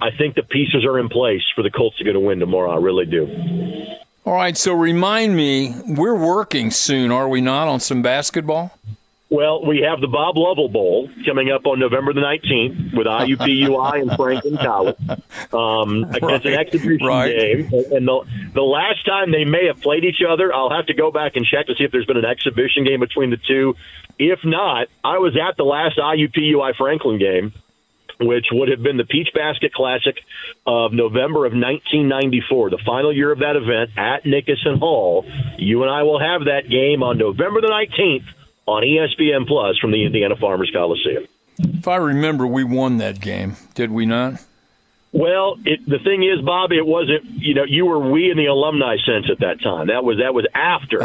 I 0.00 0.10
think 0.10 0.34
the 0.34 0.42
pieces 0.42 0.84
are 0.84 0.98
in 0.98 1.08
place 1.08 1.42
for 1.54 1.62
the 1.62 1.70
Colts 1.70 1.98
to 1.98 2.04
get 2.04 2.16
a 2.16 2.20
win 2.20 2.40
tomorrow. 2.40 2.72
I 2.72 2.76
really 2.76 3.06
do. 3.06 3.26
All 4.24 4.34
right, 4.34 4.56
so 4.56 4.74
remind 4.74 5.36
me, 5.36 5.74
we're 5.86 6.14
working 6.14 6.70
soon, 6.70 7.10
are 7.10 7.28
we 7.28 7.40
not, 7.40 7.66
on 7.66 7.80
some 7.80 8.02
basketball? 8.02 8.78
Well, 9.30 9.64
we 9.64 9.80
have 9.80 10.00
the 10.00 10.06
Bob 10.06 10.38
Lovell 10.38 10.70
Bowl 10.70 11.10
coming 11.26 11.50
up 11.50 11.66
on 11.66 11.78
November 11.78 12.14
the 12.14 12.20
19th 12.20 12.96
with 12.96 13.06
IUPUI 13.06 14.00
and 14.00 14.12
Franklin 14.16 14.56
College. 14.56 14.96
Um, 15.52 16.04
right. 16.22 16.44
an 16.44 16.54
exhibition 16.54 17.06
right. 17.06 17.36
game. 17.36 17.70
And 17.92 18.08
the, 18.08 18.24
the 18.54 18.62
last 18.62 19.04
time 19.04 19.30
they 19.30 19.44
may 19.44 19.66
have 19.66 19.82
played 19.82 20.04
each 20.04 20.22
other, 20.26 20.54
I'll 20.54 20.70
have 20.70 20.86
to 20.86 20.94
go 20.94 21.10
back 21.10 21.36
and 21.36 21.44
check 21.44 21.66
to 21.66 21.74
see 21.74 21.84
if 21.84 21.92
there's 21.92 22.06
been 22.06 22.16
an 22.16 22.24
exhibition 22.24 22.84
game 22.84 23.00
between 23.00 23.28
the 23.28 23.36
two. 23.36 23.76
If 24.18 24.40
not, 24.44 24.88
I 25.04 25.18
was 25.18 25.36
at 25.36 25.58
the 25.58 25.64
last 25.64 25.98
IUPUI 25.98 26.76
Franklin 26.76 27.18
game 27.18 27.52
which 28.20 28.46
would 28.50 28.68
have 28.68 28.82
been 28.82 28.96
the 28.96 29.04
Peach 29.04 29.28
Basket 29.34 29.72
Classic 29.72 30.16
of 30.66 30.92
November 30.92 31.46
of 31.46 31.52
1994, 31.52 32.70
the 32.70 32.78
final 32.84 33.12
year 33.12 33.30
of 33.30 33.40
that 33.40 33.56
event 33.56 33.90
at 33.96 34.26
Nickerson 34.26 34.78
Hall. 34.78 35.24
You 35.56 35.82
and 35.82 35.90
I 35.90 36.02
will 36.02 36.18
have 36.18 36.46
that 36.46 36.68
game 36.68 37.02
on 37.02 37.18
November 37.18 37.60
the 37.60 37.68
19th 37.68 38.24
on 38.66 38.82
ESPN 38.82 39.46
Plus 39.46 39.78
from 39.78 39.92
the 39.92 40.04
Indiana 40.04 40.36
Farmers 40.36 40.70
Coliseum. 40.72 41.26
If 41.58 41.88
I 41.88 41.96
remember, 41.96 42.46
we 42.46 42.64
won 42.64 42.98
that 42.98 43.20
game, 43.20 43.56
did 43.74 43.90
we 43.90 44.06
not? 44.06 44.42
Well, 45.10 45.56
it, 45.64 45.80
the 45.86 45.98
thing 45.98 46.22
is, 46.22 46.42
Bob, 46.44 46.70
it 46.70 46.86
wasn't. 46.86 47.24
You 47.24 47.54
know, 47.54 47.64
you 47.64 47.86
were 47.86 47.98
we 48.10 48.30
in 48.30 48.36
the 48.36 48.46
alumni 48.46 48.96
sense 49.06 49.26
at 49.30 49.38
that 49.40 49.60
time. 49.62 49.86
That 49.86 50.04
was 50.04 50.18
that 50.18 50.34
was 50.34 50.46
after 50.54 50.98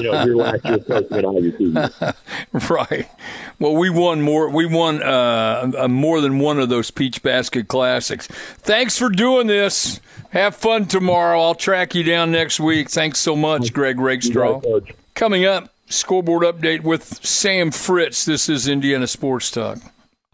you 0.00 0.10
know 0.10 0.24
your 0.24 0.36
last 0.36 0.64
year 0.64 0.78
placement 0.78 1.26
IUP. 1.26 2.70
right. 2.70 3.08
Well, 3.58 3.74
we 3.76 3.90
won 3.90 4.22
more. 4.22 4.48
We 4.48 4.64
won 4.64 5.02
uh, 5.02 5.86
more 5.90 6.22
than 6.22 6.38
one 6.38 6.58
of 6.58 6.70
those 6.70 6.90
Peach 6.90 7.22
Basket 7.22 7.68
Classics. 7.68 8.26
Thanks 8.28 8.98
for 8.98 9.10
doing 9.10 9.46
this. 9.46 10.00
Have 10.30 10.56
fun 10.56 10.86
tomorrow. 10.86 11.40
I'll 11.40 11.54
track 11.54 11.94
you 11.94 12.02
down 12.02 12.32
next 12.32 12.58
week. 12.58 12.90
Thanks 12.90 13.18
so 13.20 13.36
much, 13.36 13.72
Greg 13.74 14.00
Rakestraw. 14.00 14.62
Coming 15.14 15.44
up, 15.44 15.68
scoreboard 15.86 16.44
update 16.44 16.82
with 16.82 17.04
Sam 17.24 17.70
Fritz. 17.70 18.24
This 18.24 18.48
is 18.48 18.66
Indiana 18.66 19.06
Sports 19.06 19.50
Talk. 19.50 19.78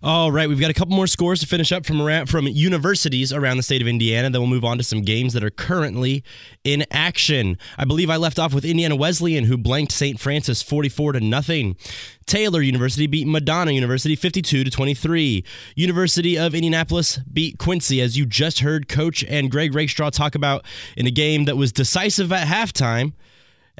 All 0.03 0.33
right, 0.33 0.49
we've 0.49 0.59
got 0.59 0.71
a 0.71 0.75
couple 0.75 0.97
more 0.97 1.07
scores 1.07 1.41
to 1.41 1.47
finish 1.47 1.73
up 1.73 1.85
from 1.85 2.01
around, 2.01 2.31
from 2.31 2.47
universities 2.47 3.35
around 3.35 3.59
the 3.59 3.63
state 3.63 3.83
of 3.83 3.89
Indiana. 3.89 4.31
Then 4.31 4.41
we'll 4.41 4.49
move 4.49 4.65
on 4.65 4.79
to 4.79 4.83
some 4.83 5.03
games 5.03 5.35
that 5.35 5.45
are 5.45 5.51
currently 5.51 6.25
in 6.65 6.87
action. 6.91 7.59
I 7.77 7.85
believe 7.85 8.09
I 8.09 8.17
left 8.17 8.39
off 8.39 8.55
with 8.55 8.65
Indiana 8.65 8.97
Wesleyan, 8.97 9.45
who 9.45 9.59
blanked 9.59 9.93
St. 9.93 10.19
Francis 10.19 10.63
44 10.63 11.13
to 11.13 11.21
nothing. 11.21 11.77
Taylor 12.25 12.63
University 12.63 13.07
beat 13.07 13.27
Madonna 13.27 13.73
University 13.73 14.17
52 14.17 14.65
to 14.65 14.71
23. 14.71 15.45
University 15.77 16.39
of 16.39 16.55
Indianapolis 16.55 17.19
beat 17.31 17.59
Quincy, 17.59 18.01
as 18.01 18.17
you 18.17 18.25
just 18.25 18.61
heard 18.61 18.89
Coach 18.89 19.23
and 19.25 19.51
Greg 19.51 19.75
Rakestraw 19.75 20.09
talk 20.09 20.35
about 20.35 20.65
in 20.97 21.07
a 21.07 21.11
game 21.11 21.45
that 21.45 21.59
was 21.59 21.73
decisive 21.73 22.33
at 22.33 22.49
halftime 22.49 23.13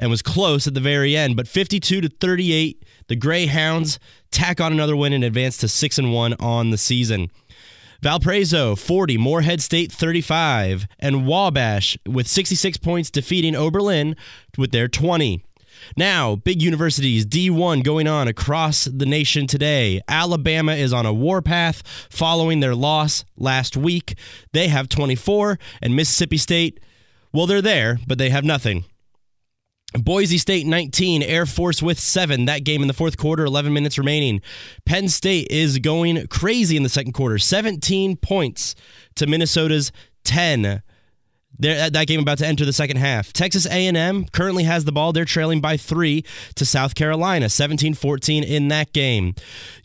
and 0.01 0.09
was 0.09 0.21
close 0.21 0.67
at 0.67 0.73
the 0.73 0.81
very 0.81 1.15
end, 1.15 1.37
but 1.37 1.47
52 1.47 2.01
to 2.01 2.09
38 2.09 2.83
the 3.07 3.15
Greyhounds 3.15 3.99
tack 4.31 4.61
on 4.61 4.71
another 4.71 4.95
win 4.95 5.11
and 5.11 5.23
advance 5.23 5.57
to 5.57 5.67
6 5.67 5.97
and 5.97 6.13
1 6.13 6.33
on 6.39 6.69
the 6.69 6.77
season. 6.77 7.29
Valparaiso 8.01 8.75
40, 8.75 9.17
Morehead 9.17 9.61
State 9.61 9.91
35, 9.91 10.87
and 10.97 11.27
Wabash 11.27 11.97
with 12.07 12.27
66 12.27 12.77
points 12.77 13.11
defeating 13.11 13.53
Oberlin 13.53 14.15
with 14.57 14.71
their 14.71 14.87
20. 14.87 15.43
Now, 15.97 16.35
big 16.35 16.61
universities, 16.61 17.25
D1 17.25 17.83
going 17.83 18.07
on 18.07 18.27
across 18.27 18.85
the 18.85 19.05
nation 19.05 19.45
today. 19.45 20.01
Alabama 20.07 20.73
is 20.73 20.93
on 20.93 21.05
a 21.05 21.13
warpath 21.13 21.83
following 22.09 22.59
their 22.59 22.75
loss 22.75 23.25
last 23.35 23.75
week. 23.75 24.17
They 24.53 24.69
have 24.69 24.89
24, 24.89 25.59
and 25.81 25.95
Mississippi 25.95 26.37
State, 26.37 26.79
well, 27.33 27.45
they're 27.45 27.61
there, 27.61 27.99
but 28.07 28.17
they 28.17 28.29
have 28.29 28.43
nothing. 28.43 28.85
Boise 29.93 30.37
State 30.37 30.65
19, 30.65 31.21
Air 31.21 31.45
Force 31.45 31.81
with 31.81 31.99
7. 31.99 32.45
That 32.45 32.63
game 32.63 32.81
in 32.81 32.87
the 32.87 32.93
fourth 32.93 33.17
quarter, 33.17 33.43
11 33.43 33.73
minutes 33.73 33.97
remaining. 33.97 34.41
Penn 34.85 35.09
State 35.09 35.47
is 35.49 35.79
going 35.79 36.27
crazy 36.27 36.77
in 36.77 36.83
the 36.83 36.89
second 36.89 37.11
quarter, 37.11 37.37
17 37.37 38.15
points 38.17 38.75
to 39.15 39.27
Minnesota's 39.27 39.91
10. 40.23 40.81
They're, 41.59 41.89
that 41.89 42.07
game 42.07 42.21
about 42.21 42.39
to 42.39 42.47
enter 42.47 42.65
the 42.65 42.73
second 42.73 42.97
half. 42.97 43.33
Texas 43.33 43.67
A&M 43.67 44.25
currently 44.31 44.63
has 44.63 44.85
the 44.85 44.91
ball. 44.91 45.13
They're 45.13 45.25
trailing 45.25 45.61
by 45.61 45.77
three 45.77 46.25
to 46.55 46.65
South 46.65 46.95
Carolina, 46.95 47.47
17-14 47.47 48.43
in 48.43 48.69
that 48.69 48.93
game. 48.93 49.35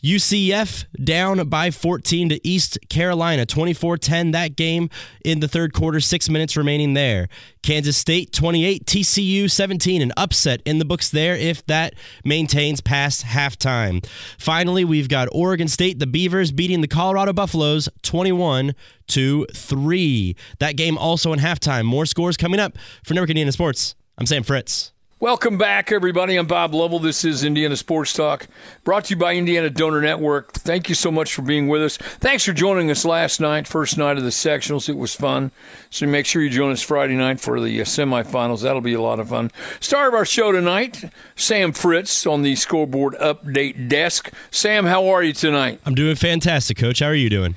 UCF 0.03 0.85
down 1.03 1.47
by 1.49 1.69
14 1.69 2.29
to 2.29 2.47
East 2.47 2.79
Carolina, 2.89 3.45
24-10 3.45 4.31
that 4.31 4.55
game 4.55 4.89
in 5.23 5.39
the 5.39 5.47
third 5.47 5.73
quarter, 5.73 5.99
six 5.99 6.29
minutes 6.29 6.57
remaining 6.57 6.93
there. 6.93 7.27
Kansas 7.67 7.97
State 7.97 8.31
28, 8.31 8.85
TCU 8.85 9.51
17, 9.51 10.01
an 10.01 10.13
upset 10.15 10.61
in 10.63 10.79
the 10.79 10.85
books 10.85 11.09
there 11.09 11.35
if 11.35 11.65
that 11.65 11.95
maintains 12.23 12.79
past 12.79 13.25
halftime. 13.25 14.07
Finally, 14.39 14.85
we've 14.85 15.09
got 15.09 15.27
Oregon 15.33 15.67
State, 15.67 15.99
the 15.99 16.07
Beavers 16.07 16.53
beating 16.53 16.79
the 16.79 16.87
Colorado 16.87 17.33
Buffaloes 17.33 17.89
21 18.03 18.73
to 19.07 19.45
3. 19.53 20.33
That 20.59 20.77
game 20.77 20.97
also 20.97 21.33
in 21.33 21.39
halftime. 21.39 21.83
More 21.83 22.05
scores 22.05 22.37
coming 22.37 22.61
up 22.61 22.77
for 23.03 23.13
Network 23.13 23.31
Indiana 23.31 23.51
Sports. 23.51 23.95
I'm 24.17 24.25
Sam 24.25 24.43
Fritz. 24.43 24.93
Welcome 25.19 25.57
back, 25.57 25.91
everybody. 25.91 26.35
I'm 26.35 26.45
Bob 26.45 26.75
Lovell. 26.75 26.99
This 26.99 27.25
is 27.25 27.43
Indiana 27.43 27.75
Sports 27.75 28.13
Talk, 28.13 28.45
brought 28.83 29.05
to 29.05 29.15
you 29.15 29.19
by 29.19 29.33
Indiana 29.33 29.67
Donor 29.67 29.99
Network. 29.99 30.53
Thank 30.53 30.89
you 30.89 30.93
so 30.93 31.09
much 31.09 31.33
for 31.33 31.41
being 31.41 31.67
with 31.67 31.81
us. 31.81 31.97
Thanks 31.97 32.45
for 32.45 32.53
joining 32.53 32.91
us 32.91 33.03
last 33.03 33.41
night, 33.41 33.65
first 33.67 33.97
night 33.97 34.17
of 34.17 34.23
the 34.23 34.29
sectionals. 34.29 34.87
It 34.87 34.95
was 34.95 35.15
fun. 35.15 35.49
So 35.89 36.05
make 36.05 36.27
sure 36.27 36.43
you 36.43 36.51
join 36.51 36.71
us 36.71 36.83
Friday 36.83 37.15
night 37.15 37.39
for 37.39 37.59
the 37.59 37.81
uh, 37.81 37.83
semifinals. 37.83 38.61
That'll 38.61 38.79
be 38.79 38.93
a 38.93 39.01
lot 39.01 39.19
of 39.19 39.29
fun. 39.29 39.49
Star 39.79 40.07
of 40.07 40.13
our 40.13 40.23
show 40.23 40.51
tonight, 40.51 41.05
Sam 41.35 41.73
Fritz 41.73 42.27
on 42.27 42.43
the 42.43 42.55
scoreboard 42.55 43.15
update 43.15 43.89
desk. 43.89 44.31
Sam, 44.51 44.85
how 44.85 45.07
are 45.07 45.23
you 45.23 45.33
tonight? 45.33 45.79
I'm 45.83 45.95
doing 45.95 46.15
fantastic, 46.15 46.77
Coach. 46.77 46.99
How 46.99 47.07
are 47.07 47.15
you 47.15 47.31
doing? 47.31 47.55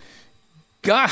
God, 0.80 1.10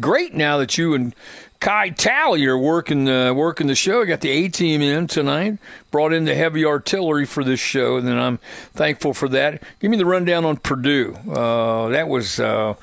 great 0.00 0.32
now 0.32 0.56
that 0.56 0.78
you 0.78 0.94
and 0.94 1.14
Kai 1.60 1.90
Talley 1.90 2.46
are 2.46 2.56
working 2.56 3.06
uh, 3.08 3.34
working 3.34 3.66
the 3.66 3.74
show. 3.74 4.00
I 4.00 4.06
got 4.06 4.22
the 4.22 4.30
A 4.30 4.48
team 4.48 4.80
in 4.80 5.06
tonight. 5.06 5.58
Brought 5.90 6.14
in 6.14 6.24
the 6.24 6.34
heavy 6.34 6.64
artillery 6.64 7.26
for 7.26 7.44
this 7.44 7.60
show, 7.60 7.98
and 7.98 8.08
then 8.08 8.18
I'm 8.18 8.38
thankful 8.72 9.12
for 9.12 9.28
that. 9.28 9.62
Give 9.78 9.90
me 9.90 9.98
the 9.98 10.06
rundown 10.06 10.46
on 10.46 10.56
Purdue. 10.56 11.14
Uh, 11.30 11.88
that 11.88 12.08
was. 12.08 12.40
Uh, 12.40 12.74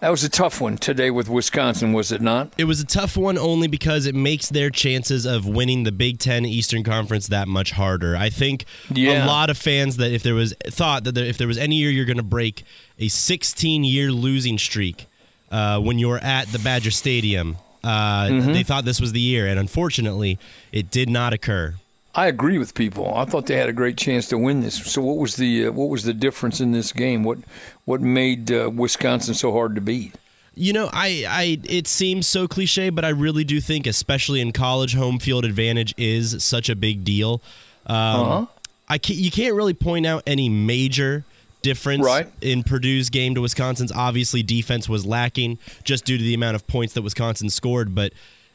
that 0.00 0.10
was 0.10 0.22
a 0.22 0.28
tough 0.28 0.60
one 0.60 0.76
today 0.78 1.10
with 1.10 1.28
Wisconsin, 1.28 1.92
was 1.92 2.12
it 2.12 2.20
not? 2.20 2.52
It 2.56 2.66
was 2.66 2.80
a 2.80 2.86
tough 2.86 3.16
one 3.16 3.36
only 3.36 3.66
because 3.66 4.06
it 4.06 4.14
makes 4.14 4.48
their 4.48 4.70
chances 4.70 5.26
of 5.26 5.44
winning 5.44 5.82
the 5.82 5.90
Big 5.90 6.20
Ten 6.20 6.44
Eastern 6.44 6.84
Conference 6.84 7.26
that 7.26 7.48
much 7.48 7.72
harder. 7.72 8.16
I 8.16 8.30
think 8.30 8.64
yeah. 8.90 9.24
a 9.24 9.26
lot 9.26 9.50
of 9.50 9.58
fans 9.58 9.96
that 9.96 10.12
if 10.12 10.22
there 10.22 10.36
was 10.36 10.54
thought 10.68 11.02
that 11.02 11.16
there, 11.16 11.24
if 11.24 11.36
there 11.36 11.48
was 11.48 11.58
any 11.58 11.74
year 11.74 11.90
you're 11.90 12.04
going 12.04 12.16
to 12.16 12.22
break 12.22 12.62
a 13.00 13.08
16 13.08 13.82
year 13.82 14.12
losing 14.12 14.56
streak 14.56 15.06
uh, 15.50 15.80
when 15.80 15.98
you're 15.98 16.18
at 16.18 16.46
the 16.52 16.60
Badger 16.60 16.92
Stadium, 16.92 17.56
Uh, 17.84 18.28
Mm-hmm. 18.28 18.52
They 18.52 18.62
thought 18.62 18.84
this 18.84 19.00
was 19.00 19.12
the 19.12 19.20
year, 19.20 19.46
and 19.46 19.58
unfortunately, 19.58 20.38
it 20.72 20.90
did 20.90 21.08
not 21.08 21.32
occur. 21.32 21.74
I 22.14 22.26
agree 22.26 22.58
with 22.58 22.74
people. 22.74 23.14
I 23.14 23.24
thought 23.26 23.46
they 23.46 23.56
had 23.56 23.68
a 23.68 23.72
great 23.72 23.96
chance 23.96 24.26
to 24.28 24.38
win 24.38 24.60
this. 24.60 24.74
So 24.90 25.00
what 25.02 25.18
was 25.18 25.36
the 25.36 25.66
uh, 25.66 25.72
what 25.72 25.88
was 25.88 26.02
the 26.04 26.12
difference 26.14 26.60
in 26.60 26.72
this 26.72 26.92
game? 26.92 27.22
What 27.22 27.38
what 27.84 28.00
made 28.00 28.50
uh, 28.50 28.70
Wisconsin 28.74 29.34
so 29.34 29.52
hard 29.52 29.74
to 29.76 29.80
beat? 29.80 30.14
You 30.54 30.72
know, 30.72 30.90
I, 30.92 31.24
I 31.28 31.60
it 31.64 31.86
seems 31.86 32.26
so 32.26 32.48
cliche, 32.48 32.90
but 32.90 33.04
I 33.04 33.10
really 33.10 33.44
do 33.44 33.60
think, 33.60 33.86
especially 33.86 34.40
in 34.40 34.50
college, 34.52 34.94
home 34.94 35.20
field 35.20 35.44
advantage 35.44 35.94
is 35.96 36.42
such 36.42 36.68
a 36.68 36.74
big 36.74 37.04
deal. 37.04 37.40
Um, 37.86 37.94
Uh-huh. 37.96 38.46
I 38.90 38.98
can't, 38.98 39.18
you 39.18 39.30
can't 39.30 39.54
really 39.54 39.74
point 39.74 40.06
out 40.06 40.22
any 40.26 40.48
major 40.48 41.24
difference 41.62 42.02
Right. 42.04 42.28
in 42.40 42.62
Purdue's 42.62 43.10
game 43.10 43.34
to 43.34 43.40
Wisconsin's. 43.40 43.92
Obviously, 43.92 44.42
defense 44.42 44.88
was 44.88 45.04
lacking 45.06 45.58
just 45.84 46.04
due 46.04 46.18
to 46.18 46.22
the 46.24 46.34
amount 46.34 46.54
of 46.54 46.66
points 46.66 46.94
that 46.94 47.02
Wisconsin 47.02 47.50
scored. 47.50 47.94
But 47.94 48.12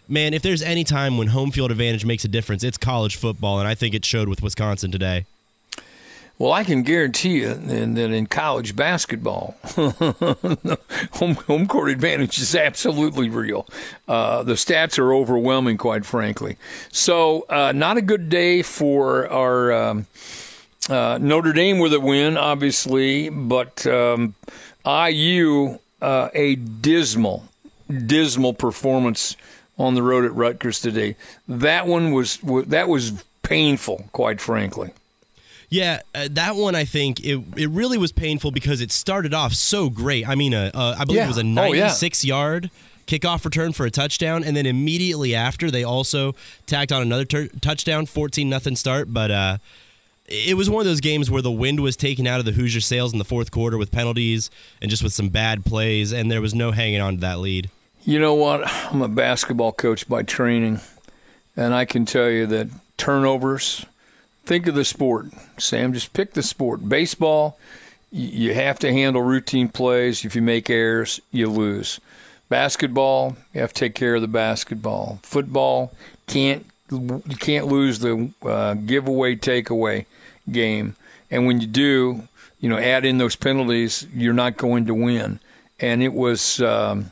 man, 0.07 0.33
if 0.33 0.41
there's 0.41 0.61
any 0.61 0.83
time 0.83 1.17
when 1.17 1.27
home 1.27 1.51
field 1.51 1.71
advantage 1.71 2.05
makes 2.05 2.23
a 2.23 2.27
difference, 2.27 2.63
it's 2.63 2.77
college 2.77 3.15
football, 3.15 3.59
and 3.59 3.67
I 3.67 3.75
think 3.75 3.93
it 3.93 4.05
showed 4.05 4.27
with 4.29 4.41
Wisconsin 4.41 4.91
today. 4.91 5.25
Well, 6.39 6.51
I 6.51 6.63
can 6.63 6.81
guarantee 6.81 7.41
you 7.41 7.53
that 7.53 8.11
in 8.11 8.25
college 8.25 8.75
basketball, 8.75 9.55
home, 9.75 11.35
home 11.35 11.67
court 11.67 11.91
advantage 11.91 12.39
is 12.39 12.55
absolutely 12.55 13.29
real. 13.29 13.67
Uh, 14.07 14.41
the 14.41 14.53
stats 14.53 14.97
are 14.97 15.13
overwhelming, 15.13 15.77
quite 15.77 16.05
frankly. 16.05 16.57
So, 16.91 17.45
uh, 17.49 17.71
not 17.73 17.97
a 17.97 18.01
good 18.01 18.29
day 18.29 18.63
for 18.63 19.29
our 19.29 19.71
um, 19.71 20.07
uh, 20.89 21.17
Notre 21.21 21.53
Dame 21.53 21.79
with 21.79 21.93
a 21.93 21.99
win, 21.99 22.37
obviously, 22.37 23.29
but 23.29 23.85
um, 23.87 24.35
IU 24.85 25.79
uh, 26.01 26.29
a 26.33 26.55
dismal, 26.55 27.45
dismal 28.05 28.53
performance 28.53 29.35
on 29.77 29.95
the 29.95 30.03
road 30.03 30.25
at 30.25 30.33
Rutgers 30.33 30.79
today. 30.81 31.15
That 31.47 31.87
one 31.87 32.11
was 32.11 32.37
that 32.43 32.87
was 32.89 33.23
painful, 33.41 34.09
quite 34.11 34.39
frankly. 34.41 34.91
Yeah, 35.69 36.01
uh, 36.13 36.27
that 36.31 36.55
one 36.55 36.75
I 36.75 36.85
think 36.85 37.19
it 37.25 37.41
it 37.55 37.69
really 37.69 37.97
was 37.97 38.11
painful 38.11 38.51
because 38.51 38.81
it 38.81 38.91
started 38.91 39.33
off 39.33 39.53
so 39.53 39.89
great. 39.89 40.27
I 40.27 40.35
mean, 40.35 40.53
uh, 40.53 40.69
uh, 40.73 40.95
I 40.99 41.05
believe 41.05 41.17
Yeah. 41.17 41.25
it 41.25 41.27
was 41.29 41.37
a 41.37 41.41
Oh, 41.41 41.73
yeah. 41.73 41.85
96 41.85 42.25
yard 42.25 42.69
kickoff 43.07 43.43
return 43.43 43.73
for 43.73 43.85
a 43.85 43.91
touchdown, 43.91 44.43
and 44.43 44.55
then 44.55 44.65
immediately 44.65 45.33
after 45.35 45.71
they 45.71 45.83
also 45.83 46.35
tacked 46.67 46.91
on 46.91 47.01
another 47.01 47.25
tur 47.25 47.47
touchdown, 47.61 48.05
14 48.05 48.47
nothing 48.49 48.75
start. 48.75 49.11
But 49.13 49.31
uh, 49.31 49.57
it 50.27 50.55
was 50.55 50.69
one 50.69 50.81
of 50.81 50.85
those 50.85 51.01
games 51.01 51.29
where 51.29 51.41
the 51.41 51.51
wind 51.51 51.79
was 51.81 51.97
taken 51.97 52.25
out 52.27 52.39
of 52.39 52.45
the 52.45 52.51
Hoosier 52.51 52.81
sails 52.81 53.11
in 53.11 53.19
the 53.19 53.25
fourth 53.25 53.51
quarter 53.51 53.77
with 53.77 53.91
penalties 53.91 54.49
and 54.81 54.89
just 54.89 55.03
with 55.03 55.13
some 55.13 55.29
bad 55.29 55.65
plays, 55.65 56.13
and 56.13 56.31
there 56.31 56.41
was 56.41 56.53
no 56.55 56.71
hanging 56.71 57.01
on 57.01 57.15
to 57.15 57.21
that 57.21 57.39
lead. 57.39 57.69
You 58.05 58.19
know 58.19 58.33
what? 58.33 58.67
I'm 58.91 59.01
a 59.01 59.07
basketball 59.07 59.71
coach 59.71 60.07
by 60.07 60.23
training, 60.23 60.79
and 61.55 61.73
I 61.73 61.85
can 61.85 62.05
tell 62.05 62.29
you 62.29 62.45
that 62.47 62.69
turnovers. 62.97 63.85
Think 64.45 64.67
of 64.67 64.75
the 64.75 64.83
sport, 64.83 65.27
Sam. 65.57 65.93
Just 65.93 66.13
pick 66.13 66.33
the 66.33 66.43
sport. 66.43 66.87
Baseball, 66.87 67.57
you 68.11 68.53
have 68.53 68.77
to 68.79 68.91
handle 68.91 69.21
routine 69.21 69.69
plays. 69.69 70.25
If 70.25 70.35
you 70.35 70.41
make 70.41 70.69
errors, 70.69 71.21
you 71.31 71.49
lose. 71.49 72.01
Basketball, 72.49 73.37
you 73.53 73.61
have 73.61 73.73
to 73.73 73.79
take 73.79 73.95
care 73.95 74.15
of 74.15 74.21
the 74.21 74.27
basketball. 74.27 75.19
Football, 75.23 75.93
can't 76.27 76.65
you 76.99 77.37
can't 77.37 77.67
lose 77.67 77.99
the 77.99 78.31
uh, 78.43 78.73
giveaway 78.75 79.35
takeaway 79.35 80.05
game. 80.51 80.95
And 81.31 81.47
when 81.47 81.61
you 81.61 81.67
do, 81.67 82.27
you 82.59 82.69
know, 82.69 82.77
add 82.77 83.05
in 83.05 83.17
those 83.17 83.35
penalties, 83.35 84.07
you're 84.13 84.33
not 84.33 84.57
going 84.57 84.85
to 84.85 84.93
win. 84.93 85.39
And 85.79 86.01
it 86.03 86.13
was. 86.13 86.61
Um, 86.61 87.11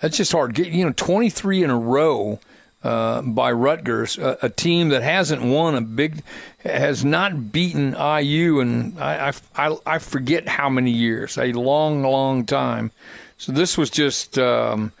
that's 0.00 0.16
just 0.16 0.32
hard. 0.32 0.54
Get 0.54 0.68
you 0.68 0.84
know, 0.84 0.92
23 0.94 1.64
in 1.64 1.70
a 1.70 1.78
row 1.78 2.40
uh, 2.82 3.22
by 3.22 3.50
Rutgers, 3.50 4.18
a, 4.18 4.38
a 4.42 4.48
team 4.48 4.90
that 4.90 5.02
hasn't 5.02 5.42
won 5.42 5.74
a 5.74 5.80
big, 5.80 6.22
has 6.62 7.04
not 7.04 7.50
beaten 7.50 7.94
IU, 7.94 8.60
and 8.60 8.98
I, 9.00 9.32
I, 9.56 9.68
I, 9.68 9.76
I 9.86 9.98
forget 9.98 10.46
how 10.46 10.68
many 10.68 10.90
years, 10.90 11.38
a 11.38 11.52
long, 11.52 12.02
long 12.02 12.44
time. 12.44 12.92
So 13.38 13.52
this 13.52 13.76
was 13.76 13.90
just 13.90 14.38
um, 14.38 14.92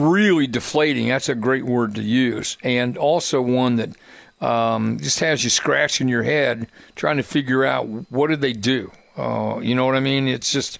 really 0.00 0.46
deflating. 0.46 1.08
That's 1.08 1.28
a 1.28 1.34
great 1.34 1.64
word 1.64 1.94
to 1.96 2.02
use, 2.02 2.56
and 2.62 2.96
also 2.96 3.40
one 3.40 3.76
that 3.76 3.90
um, 4.40 4.98
just 4.98 5.20
has 5.20 5.44
you 5.44 5.50
scratching 5.50 6.08
your 6.08 6.22
head 6.22 6.68
trying 6.96 7.18
to 7.18 7.22
figure 7.22 7.64
out 7.64 7.86
what 8.10 8.28
did 8.28 8.40
they 8.40 8.52
do. 8.52 8.90
Uh, 9.16 9.58
you 9.60 9.74
know 9.74 9.84
what 9.84 9.96
I 9.96 10.00
mean? 10.00 10.28
It's 10.28 10.50
just 10.50 10.78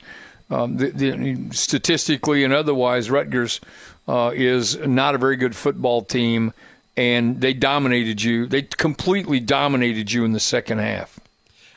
um, 0.50 0.78
the, 0.78 0.90
the, 0.90 1.50
statistically 1.52 2.42
and 2.42 2.52
otherwise, 2.52 3.10
Rutgers 3.10 3.60
uh, 4.08 4.32
is 4.34 4.76
not 4.78 5.14
a 5.14 5.18
very 5.18 5.36
good 5.36 5.54
football 5.54 6.02
team, 6.02 6.52
and 6.96 7.40
they 7.40 7.52
dominated 7.52 8.22
you. 8.22 8.46
They 8.46 8.62
completely 8.62 9.40
dominated 9.40 10.10
you 10.12 10.24
in 10.24 10.32
the 10.32 10.40
second 10.40 10.78
half. 10.78 11.20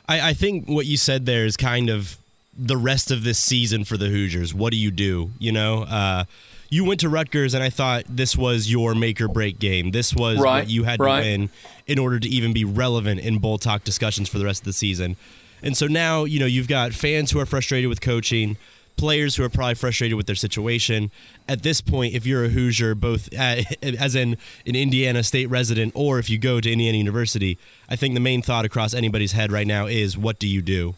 I, 0.08 0.29
I 0.29 0.34
think 0.34 0.67
what 0.67 0.86
you 0.86 0.97
said 0.97 1.25
there 1.25 1.45
is 1.45 1.58
kind 1.58 1.89
of 1.89 2.17
the 2.58 2.77
rest 2.77 3.12
of 3.12 3.23
this 3.23 3.39
season 3.39 3.84
for 3.84 3.97
the 3.97 4.08
Hoosiers. 4.08 4.53
What 4.53 4.71
do 4.71 4.77
you 4.77 4.91
do? 4.91 5.32
You 5.39 5.51
know, 5.51 5.84
uh, 5.84 6.25
you 6.73 6.83
went 6.83 7.01
to 7.01 7.09
Rutgers, 7.09 7.53
and 7.53 7.63
I 7.63 7.69
thought 7.69 8.03
this 8.09 8.36
was 8.36 8.69
your 8.71 8.95
make 8.95 9.21
or 9.21 9.27
break 9.27 9.59
game. 9.59 9.91
This 9.91 10.15
was 10.15 10.39
Right, 10.39 10.62
what 10.62 10.69
you 10.69 10.86
had 10.86 10.99
right. 10.99 11.21
to 11.21 11.29
win 11.29 11.49
in 11.86 11.99
order 11.99 12.19
to 12.19 12.27
even 12.27 12.51
be 12.51 12.65
relevant 12.65 13.19
in 13.19 13.38
bowl 13.38 13.59
talk 13.59 13.83
discussions 13.83 14.27
for 14.27 14.39
the 14.39 14.45
rest 14.45 14.62
of 14.62 14.65
the 14.65 14.73
season. 14.73 15.15
And 15.62 15.77
so 15.77 15.86
now, 15.86 16.23
you 16.23 16.39
know, 16.39 16.47
you've 16.47 16.67
got 16.67 16.93
fans 16.93 17.29
who 17.29 17.39
are 17.39 17.45
frustrated 17.45 17.89
with 17.89 18.01
coaching, 18.01 18.57
players 18.97 19.36
who 19.36 19.43
are 19.43 19.49
probably 19.49 19.75
frustrated 19.75 20.17
with 20.17 20.25
their 20.25 20.36
situation. 20.36 21.12
At 21.47 21.62
this 21.62 21.79
point, 21.79 22.15
if 22.15 22.25
you're 22.25 22.45
a 22.45 22.49
Hoosier, 22.49 22.95
both 22.95 23.31
at, 23.33 23.83
as 23.99 24.15
in 24.15 24.38
an 24.65 24.75
Indiana 24.75 25.21
State 25.21 25.51
resident 25.51 25.91
or 25.95 26.17
if 26.17 26.27
you 26.27 26.39
go 26.39 26.59
to 26.59 26.71
Indiana 26.71 26.97
University, 26.97 27.59
I 27.88 27.95
think 27.95 28.15
the 28.15 28.19
main 28.19 28.41
thought 28.41 28.65
across 28.65 28.95
anybody's 28.95 29.33
head 29.33 29.51
right 29.51 29.67
now 29.67 29.86
is, 29.86 30.17
what 30.17 30.39
do 30.39 30.47
you 30.47 30.63
do? 30.63 30.95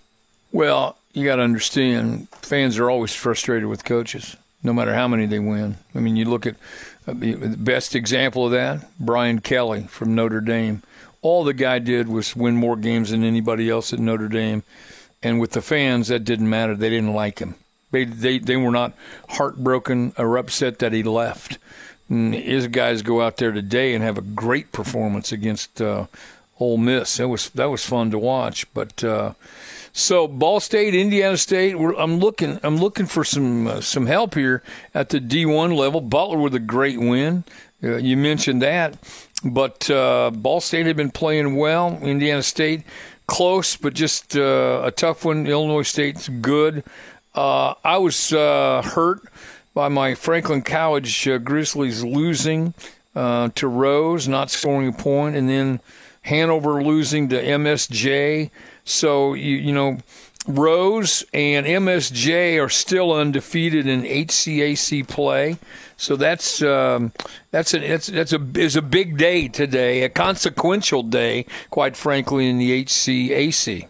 Well, 0.54 0.98
you 1.12 1.26
got 1.26 1.36
to 1.36 1.42
understand, 1.42 2.30
fans 2.30 2.78
are 2.78 2.90
always 2.90 3.14
frustrated 3.14 3.68
with 3.68 3.84
coaches, 3.84 4.38
no 4.66 4.74
matter 4.74 4.96
how 4.96 5.08
many 5.08 5.28
they 5.28 5.40
win. 5.40 5.78
I 5.94 6.00
mean, 6.00 6.16
you 6.16 6.26
look 6.26 6.48
at 6.48 6.56
uh, 7.08 7.14
the 7.14 7.56
best 7.58 7.96
example 7.96 8.48
of 8.48 8.52
that, 8.52 8.90
Brian 9.00 9.40
Kelly 9.40 9.84
from 9.84 10.16
Notre 10.16 10.42
Dame. 10.42 10.82
All 11.22 11.44
the 11.44 11.54
guy 11.54 11.80
did 11.80 12.08
was 12.08 12.36
win 12.36 12.56
more 12.56 12.76
games 12.76 13.12
than 13.12 13.24
anybody 13.24 13.70
else 13.70 13.94
at 13.94 14.00
Notre 14.00 14.28
Dame, 14.28 14.64
and 15.24 15.40
with 15.40 15.52
the 15.52 15.62
fans, 15.62 16.08
that 16.08 16.26
didn't 16.26 16.50
matter. 16.50 16.76
They 16.76 16.90
didn't 16.90 17.14
like 17.14 17.40
him. 17.40 17.56
They 17.92 18.06
they 18.06 18.40
they 18.40 18.58
were 18.58 18.72
not 18.72 18.94
heartbroken 19.30 20.14
or 20.18 20.38
upset 20.38 20.80
that 20.80 20.94
he 20.94 21.04
left. 21.04 21.60
And 22.10 22.36
his 22.36 22.68
guys 22.68 23.02
go 23.02 23.22
out 23.22 23.38
there 23.38 23.52
today 23.52 23.96
and 23.96 24.04
have 24.04 24.18
a 24.18 24.22
great 24.22 24.72
performance 24.72 25.32
against 25.32 25.82
uh, 25.82 26.06
Ole 26.60 26.78
Miss. 26.78 27.18
That 27.18 27.28
was 27.28 27.50
that 27.52 27.70
was 27.70 27.86
fun 27.86 28.10
to 28.12 28.20
watch, 28.20 28.72
but. 28.74 29.04
Uh, 29.04 29.34
so 29.98 30.28
Ball 30.28 30.60
State, 30.60 30.94
Indiana 30.94 31.38
State. 31.38 31.74
I'm 31.74 32.20
looking. 32.20 32.60
I'm 32.64 32.76
looking 32.76 33.06
for 33.06 33.24
some 33.24 33.66
uh, 33.66 33.80
some 33.80 34.08
help 34.08 34.36
here 34.36 34.62
at 34.94 35.08
the 35.08 35.22
D1 35.22 35.74
level. 35.74 36.02
Butler 36.02 36.38
with 36.38 36.54
a 36.54 36.60
great 36.60 37.00
win. 37.00 37.46
Uh, 37.82 37.96
you 37.96 38.18
mentioned 38.18 38.62
that, 38.62 38.98
but 39.42 39.90
uh, 39.90 40.32
Ball 40.32 40.60
State 40.60 40.86
had 40.86 40.98
been 40.98 41.12
playing 41.12 41.56
well. 41.56 41.98
Indiana 42.02 42.44
State 42.44 42.84
close, 43.26 43.78
but 43.78 43.94
just 43.94 44.36
uh, 44.36 44.82
a 44.84 44.92
tough 44.92 45.24
one. 45.24 45.48
Illinois 45.48 45.84
State's 45.84 46.28
good. 46.28 46.84
Uh, 47.34 47.76
I 47.82 47.98
was 47.98 48.34
uh, 48.34 48.82
hurt 48.82 49.22
by 49.74 49.88
my 49.88 50.14
Franklin 50.14 50.62
College 50.62 51.26
Grizzlies 51.46 52.04
losing 52.04 52.74
to 53.14 53.52
Rose, 53.64 54.28
not 54.28 54.52
scoring 54.52 54.90
a 54.90 54.92
point, 54.92 55.38
and 55.38 55.48
then 55.48 55.80
Hanover 56.24 56.84
losing 56.84 57.30
to 57.30 57.42
MSJ. 57.42 58.52
So 58.86 59.34
you 59.34 59.56
you 59.56 59.74
know, 59.74 59.98
Rose 60.48 61.26
and 61.34 61.66
MSJ 61.66 62.64
are 62.64 62.70
still 62.70 63.12
undefeated 63.12 63.88
in 63.88 64.04
HCAC 64.04 65.08
play. 65.08 65.58
So 65.98 66.16
that's 66.16 66.62
um, 66.62 67.12
that's 67.52 67.74
a 67.74 67.80
that's 67.80 68.08
that's 68.08 68.34
a 68.34 68.40
is 68.56 68.76
a 68.76 68.82
big 68.82 69.18
day 69.18 69.48
today, 69.48 70.04
a 70.04 70.10
consequential 70.10 71.04
day, 71.04 71.46
quite 71.70 71.96
frankly, 71.96 72.50
in 72.50 72.58
the 72.58 72.84
HCAC. 72.84 73.88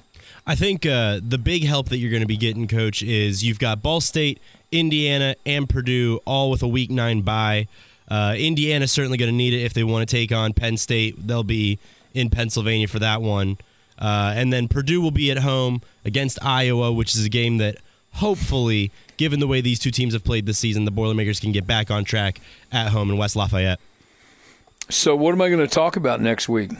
I 0.48 0.56
think 0.56 0.86
uh, 0.86 1.20
the 1.28 1.40
big 1.40 1.66
help 1.66 1.90
that 1.90 1.98
you're 1.98 2.12
going 2.12 2.22
to 2.22 2.28
be 2.28 2.38
getting, 2.38 2.68
Coach, 2.68 3.02
is 3.02 3.44
you've 3.44 3.58
got 3.58 3.82
Ball 3.82 4.00
State, 4.00 4.40
Indiana, 4.72 5.36
and 5.46 5.68
Purdue 5.68 6.20
all 6.26 6.52
with 6.52 6.62
a 6.62 6.68
Week 6.68 6.92
Nine 6.92 7.22
bye. 7.22 7.68
Uh, 8.08 8.36
Indiana's 8.38 8.92
certainly 8.92 9.18
going 9.18 9.32
to 9.32 9.36
need 9.36 9.54
it 9.54 9.64
if 9.64 9.74
they 9.74 9.84
want 9.84 10.08
to 10.08 10.16
take 10.16 10.32
on 10.32 10.54
Penn 10.54 10.78
State. 10.78 11.28
They'll 11.28 11.44
be 11.44 11.80
in 12.14 12.30
Pennsylvania 12.30 12.88
for 12.88 13.00
that 13.00 13.24
one, 13.24 13.58
uh, 14.00 14.34
and 14.36 14.52
then 14.52 14.68
Purdue 14.68 15.02
will 15.02 15.12
be 15.12 15.32
at 15.32 15.38
home 15.40 15.82
against 16.04 16.38
Iowa, 16.44 16.92
which 16.92 17.16
is 17.16 17.26
a 17.26 17.30
game 17.30 17.58
that 17.58 17.78
hopefully, 18.14 18.92
given 19.18 19.40
the 19.40 19.48
way 19.48 19.62
these 19.62 19.80
two 19.80 19.92
teams 19.92 20.14
have 20.14 20.24
played 20.24 20.46
this 20.46 20.58
season, 20.58 20.86
the 20.86 20.92
Boilermakers 20.92 21.40
can 21.40 21.52
get 21.52 21.66
back 21.68 21.92
on 21.92 22.04
track 22.04 22.40
at 22.72 22.90
home 22.90 23.10
in 23.10 23.18
West 23.18 23.36
Lafayette. 23.36 23.80
So 24.90 25.16
what 25.16 25.32
am 25.34 25.42
I 25.42 25.50
going 25.50 25.60
to 25.66 25.68
talk 25.74 25.96
about 25.96 26.22
next 26.22 26.48
week? 26.48 26.72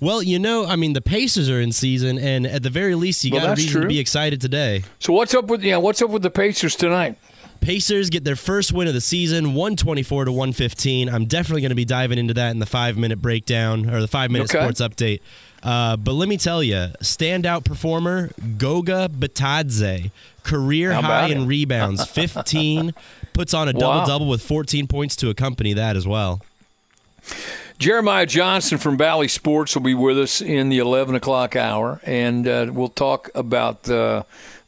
Well, 0.00 0.22
you 0.22 0.38
know, 0.38 0.66
I 0.66 0.76
mean, 0.76 0.92
the 0.92 1.00
Pacers 1.00 1.48
are 1.48 1.60
in 1.60 1.72
season, 1.72 2.18
and 2.18 2.46
at 2.46 2.62
the 2.62 2.70
very 2.70 2.94
least, 2.94 3.24
you 3.24 3.30
Well, 3.32 3.46
got 3.46 3.58
a 3.58 3.62
reason 3.62 3.82
to 3.82 3.88
be 3.88 3.98
excited 3.98 4.40
today. 4.40 4.82
So 4.98 5.12
what's 5.12 5.34
up 5.34 5.46
with 5.46 5.62
yeah? 5.62 5.76
What's 5.76 6.02
up 6.02 6.10
with 6.10 6.22
the 6.22 6.30
Pacers 6.30 6.74
tonight? 6.76 7.16
Pacers 7.60 8.10
get 8.10 8.24
their 8.24 8.36
first 8.36 8.72
win 8.72 8.88
of 8.88 8.94
the 8.94 9.00
season, 9.00 9.54
124 9.54 10.26
to 10.26 10.32
115. 10.32 11.08
I'm 11.08 11.24
definitely 11.24 11.62
going 11.62 11.70
to 11.70 11.76
be 11.76 11.86
diving 11.86 12.18
into 12.18 12.34
that 12.34 12.50
in 12.50 12.58
the 12.58 12.66
five 12.66 12.98
minute 12.98 13.22
breakdown 13.22 13.88
or 13.88 14.00
the 14.00 14.08
five 14.08 14.30
minute 14.30 14.50
Okay. 14.54 14.58
sports 14.62 14.80
update. 14.82 15.20
Uh, 15.64 15.96
but 15.96 16.12
let 16.12 16.28
me 16.28 16.36
tell 16.36 16.62
you, 16.62 16.76
standout 17.02 17.64
performer 17.64 18.30
Goga 18.58 19.08
Bitadze, 19.08 20.10
career 20.42 20.92
high 20.92 21.28
it? 21.28 21.30
in 21.32 21.46
rebounds, 21.46 22.04
15, 22.10 22.92
puts 23.32 23.54
on 23.54 23.68
a 23.68 23.72
Wow. 23.72 23.78
double 23.80 24.06
double 24.06 24.28
with 24.28 24.42
14 24.42 24.86
points 24.86 25.16
to 25.16 25.30
accompany 25.30 25.72
that 25.72 25.96
as 25.96 26.06
well. 26.06 26.42
Jeremiah 27.78 28.26
Johnson 28.26 28.78
from 28.78 28.96
Valley 28.96 29.26
Sports 29.28 29.74
will 29.74 29.82
be 29.82 29.94
with 29.94 30.18
us 30.18 30.40
in 30.40 30.68
the 30.68 30.78
11 30.78 31.14
o'clock 31.14 31.56
hour, 31.56 32.00
and 32.04 32.46
uh, 32.46 32.66
we'll 32.70 32.88
talk 32.88 33.30
about 33.34 33.88
uh, 33.88 34.22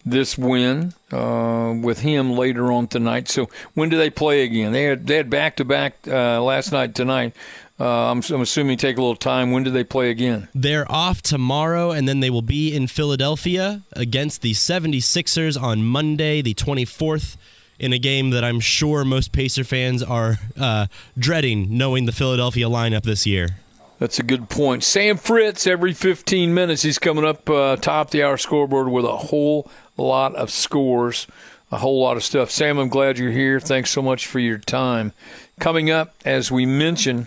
this 0.05 0.37
win 0.37 0.93
uh, 1.13 1.75
with 1.81 2.01
him 2.01 2.33
later 2.33 2.73
on 2.73 2.89
tonight. 2.89 3.29
So, 3.29 3.49
when 3.75 3.91
do 3.91 3.97
they 3.97 4.11
play 4.11 4.43
again? 4.43 4.73
They 4.73 4.85
had 4.85 5.07
they 5.07 5.17
had 5.17 5.31
back 5.31 5.57
to 5.57 5.65
back 5.65 6.07
last 6.07 6.73
night 6.73 6.95
tonight. 6.95 7.35
Uh, 7.79 8.11
I'm, 8.11 8.23
I'm 8.31 8.41
assuming 8.41 8.79
take 8.79 8.97
a 8.97 9.01
little 9.01 9.17
time. 9.17 9.51
When 9.51 9.63
do 9.63 9.71
they 9.71 9.85
play 9.85 10.11
again? 10.11 10.49
They're 10.55 10.91
off 10.91 11.21
tomorrow, 11.21 11.91
and 11.91 12.09
then 12.09 12.21
they 12.21 12.31
will 12.31 12.43
be 12.43 12.75
in 12.75 12.87
Philadelphia 12.87 13.83
against 13.93 14.41
the 14.41 14.53
76ers 14.53 15.61
on 15.61 15.85
Monday, 15.85 16.41
the 16.41 16.55
24th, 16.55 17.37
in 17.79 17.93
a 17.93 17.99
game 17.99 18.31
that 18.31 18.43
I'm 18.45 18.61
sure 18.61 19.05
most 19.05 19.33
Pacer 19.33 19.65
fans 19.65 20.03
are 20.03 20.39
uh, 20.59 20.87
dreading, 21.19 21.77
knowing 21.77 22.07
the 22.07 22.13
Philadelphia 22.13 22.67
lineup 22.67 23.03
this 23.03 23.27
year. 23.27 23.57
That's 23.99 24.19
a 24.19 24.23
good 24.23 24.49
point. 24.49 24.83
Sam 24.85 25.17
Fritz, 25.17 25.67
every 25.67 25.93
15 25.93 26.53
minutes, 26.53 26.83
he's 26.83 26.99
coming 26.99 27.25
up 27.25 27.49
uh, 27.49 27.77
top 27.77 28.11
the 28.11 28.23
hour 28.23 28.37
scoreboard 28.37 28.89
with 28.89 29.05
a 29.05 29.17
whole 29.17 29.71
lot 29.97 30.35
of 30.35 30.51
scores, 30.51 31.27
a 31.73 31.79
whole 31.79 32.01
lot 32.03 32.17
of 32.17 32.25
stuff. 32.25 32.51
Sam, 32.51 32.79
I'm 32.79 32.89
glad 32.89 33.19
you're 33.19 33.31
here. 33.31 33.59
Thanks 33.59 33.91
so 33.91 34.03
much 34.03 34.27
for 34.27 34.39
your 34.39 34.59
time. 34.59 35.13
Coming 35.61 35.91
up, 35.91 36.15
as 36.27 36.53
we 36.53 36.67
mentioned, 36.67 37.27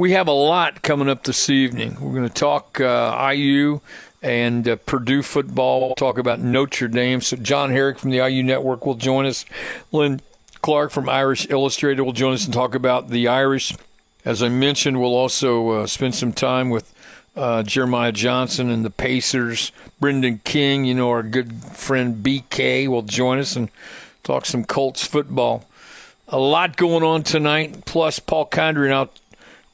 we 0.00 0.12
have 0.12 0.28
a 0.28 0.32
lot 0.32 0.80
coming 0.80 1.10
up 1.10 1.24
this 1.24 1.50
evening. 1.50 1.94
We're 2.00 2.14
going 2.14 2.26
to 2.26 2.34
talk 2.34 2.80
uh, 2.80 3.32
IU 3.34 3.80
and 4.22 4.66
uh, 4.66 4.76
Purdue 4.76 5.22
football. 5.22 5.80
We'll 5.82 5.94
talk 5.94 6.16
about 6.16 6.40
Notre 6.40 6.88
Dame. 6.88 7.20
So 7.20 7.36
John 7.36 7.70
Herrick 7.70 7.98
from 7.98 8.08
the 8.08 8.26
IU 8.26 8.42
Network 8.42 8.86
will 8.86 8.94
join 8.94 9.26
us. 9.26 9.44
Lynn 9.92 10.22
Clark 10.62 10.90
from 10.90 11.10
Irish 11.10 11.46
Illustrated 11.50 12.00
will 12.00 12.14
join 12.14 12.32
us 12.32 12.46
and 12.46 12.54
talk 12.54 12.74
about 12.74 13.10
the 13.10 13.28
Irish. 13.28 13.76
As 14.24 14.42
I 14.42 14.48
mentioned, 14.48 14.98
we'll 14.98 15.14
also 15.14 15.68
uh, 15.68 15.86
spend 15.86 16.14
some 16.14 16.32
time 16.32 16.70
with 16.70 16.94
uh, 17.36 17.62
Jeremiah 17.62 18.12
Johnson 18.12 18.70
and 18.70 18.86
the 18.86 18.90
Pacers. 18.90 19.70
Brendan 20.00 20.40
King, 20.44 20.86
you 20.86 20.94
know, 20.94 21.10
our 21.10 21.22
good 21.22 21.52
friend 21.62 22.24
BK, 22.24 22.88
will 22.88 23.02
join 23.02 23.38
us 23.38 23.54
and 23.54 23.68
talk 24.22 24.46
some 24.46 24.64
Colts 24.64 25.06
football. 25.06 25.66
A 26.28 26.38
lot 26.38 26.78
going 26.78 27.02
on 27.02 27.22
tonight. 27.22 27.84
Plus, 27.84 28.18
Paul 28.18 28.46
Condry 28.46 28.86
and 28.86 28.94
I'll 28.94 29.10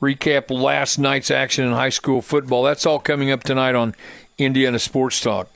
recap 0.01 0.51
last 0.51 0.99
night's 0.99 1.31
action 1.31 1.65
in 1.65 1.73
high 1.73 1.89
school 1.89 2.23
football. 2.23 2.63
That's 2.63 2.87
all 2.87 2.99
coming 2.99 3.31
up 3.31 3.43
tonight 3.45 3.75
on 3.75 3.95
Indiana 4.39 4.79
Sports 4.79 5.21
Talk. 5.21 5.49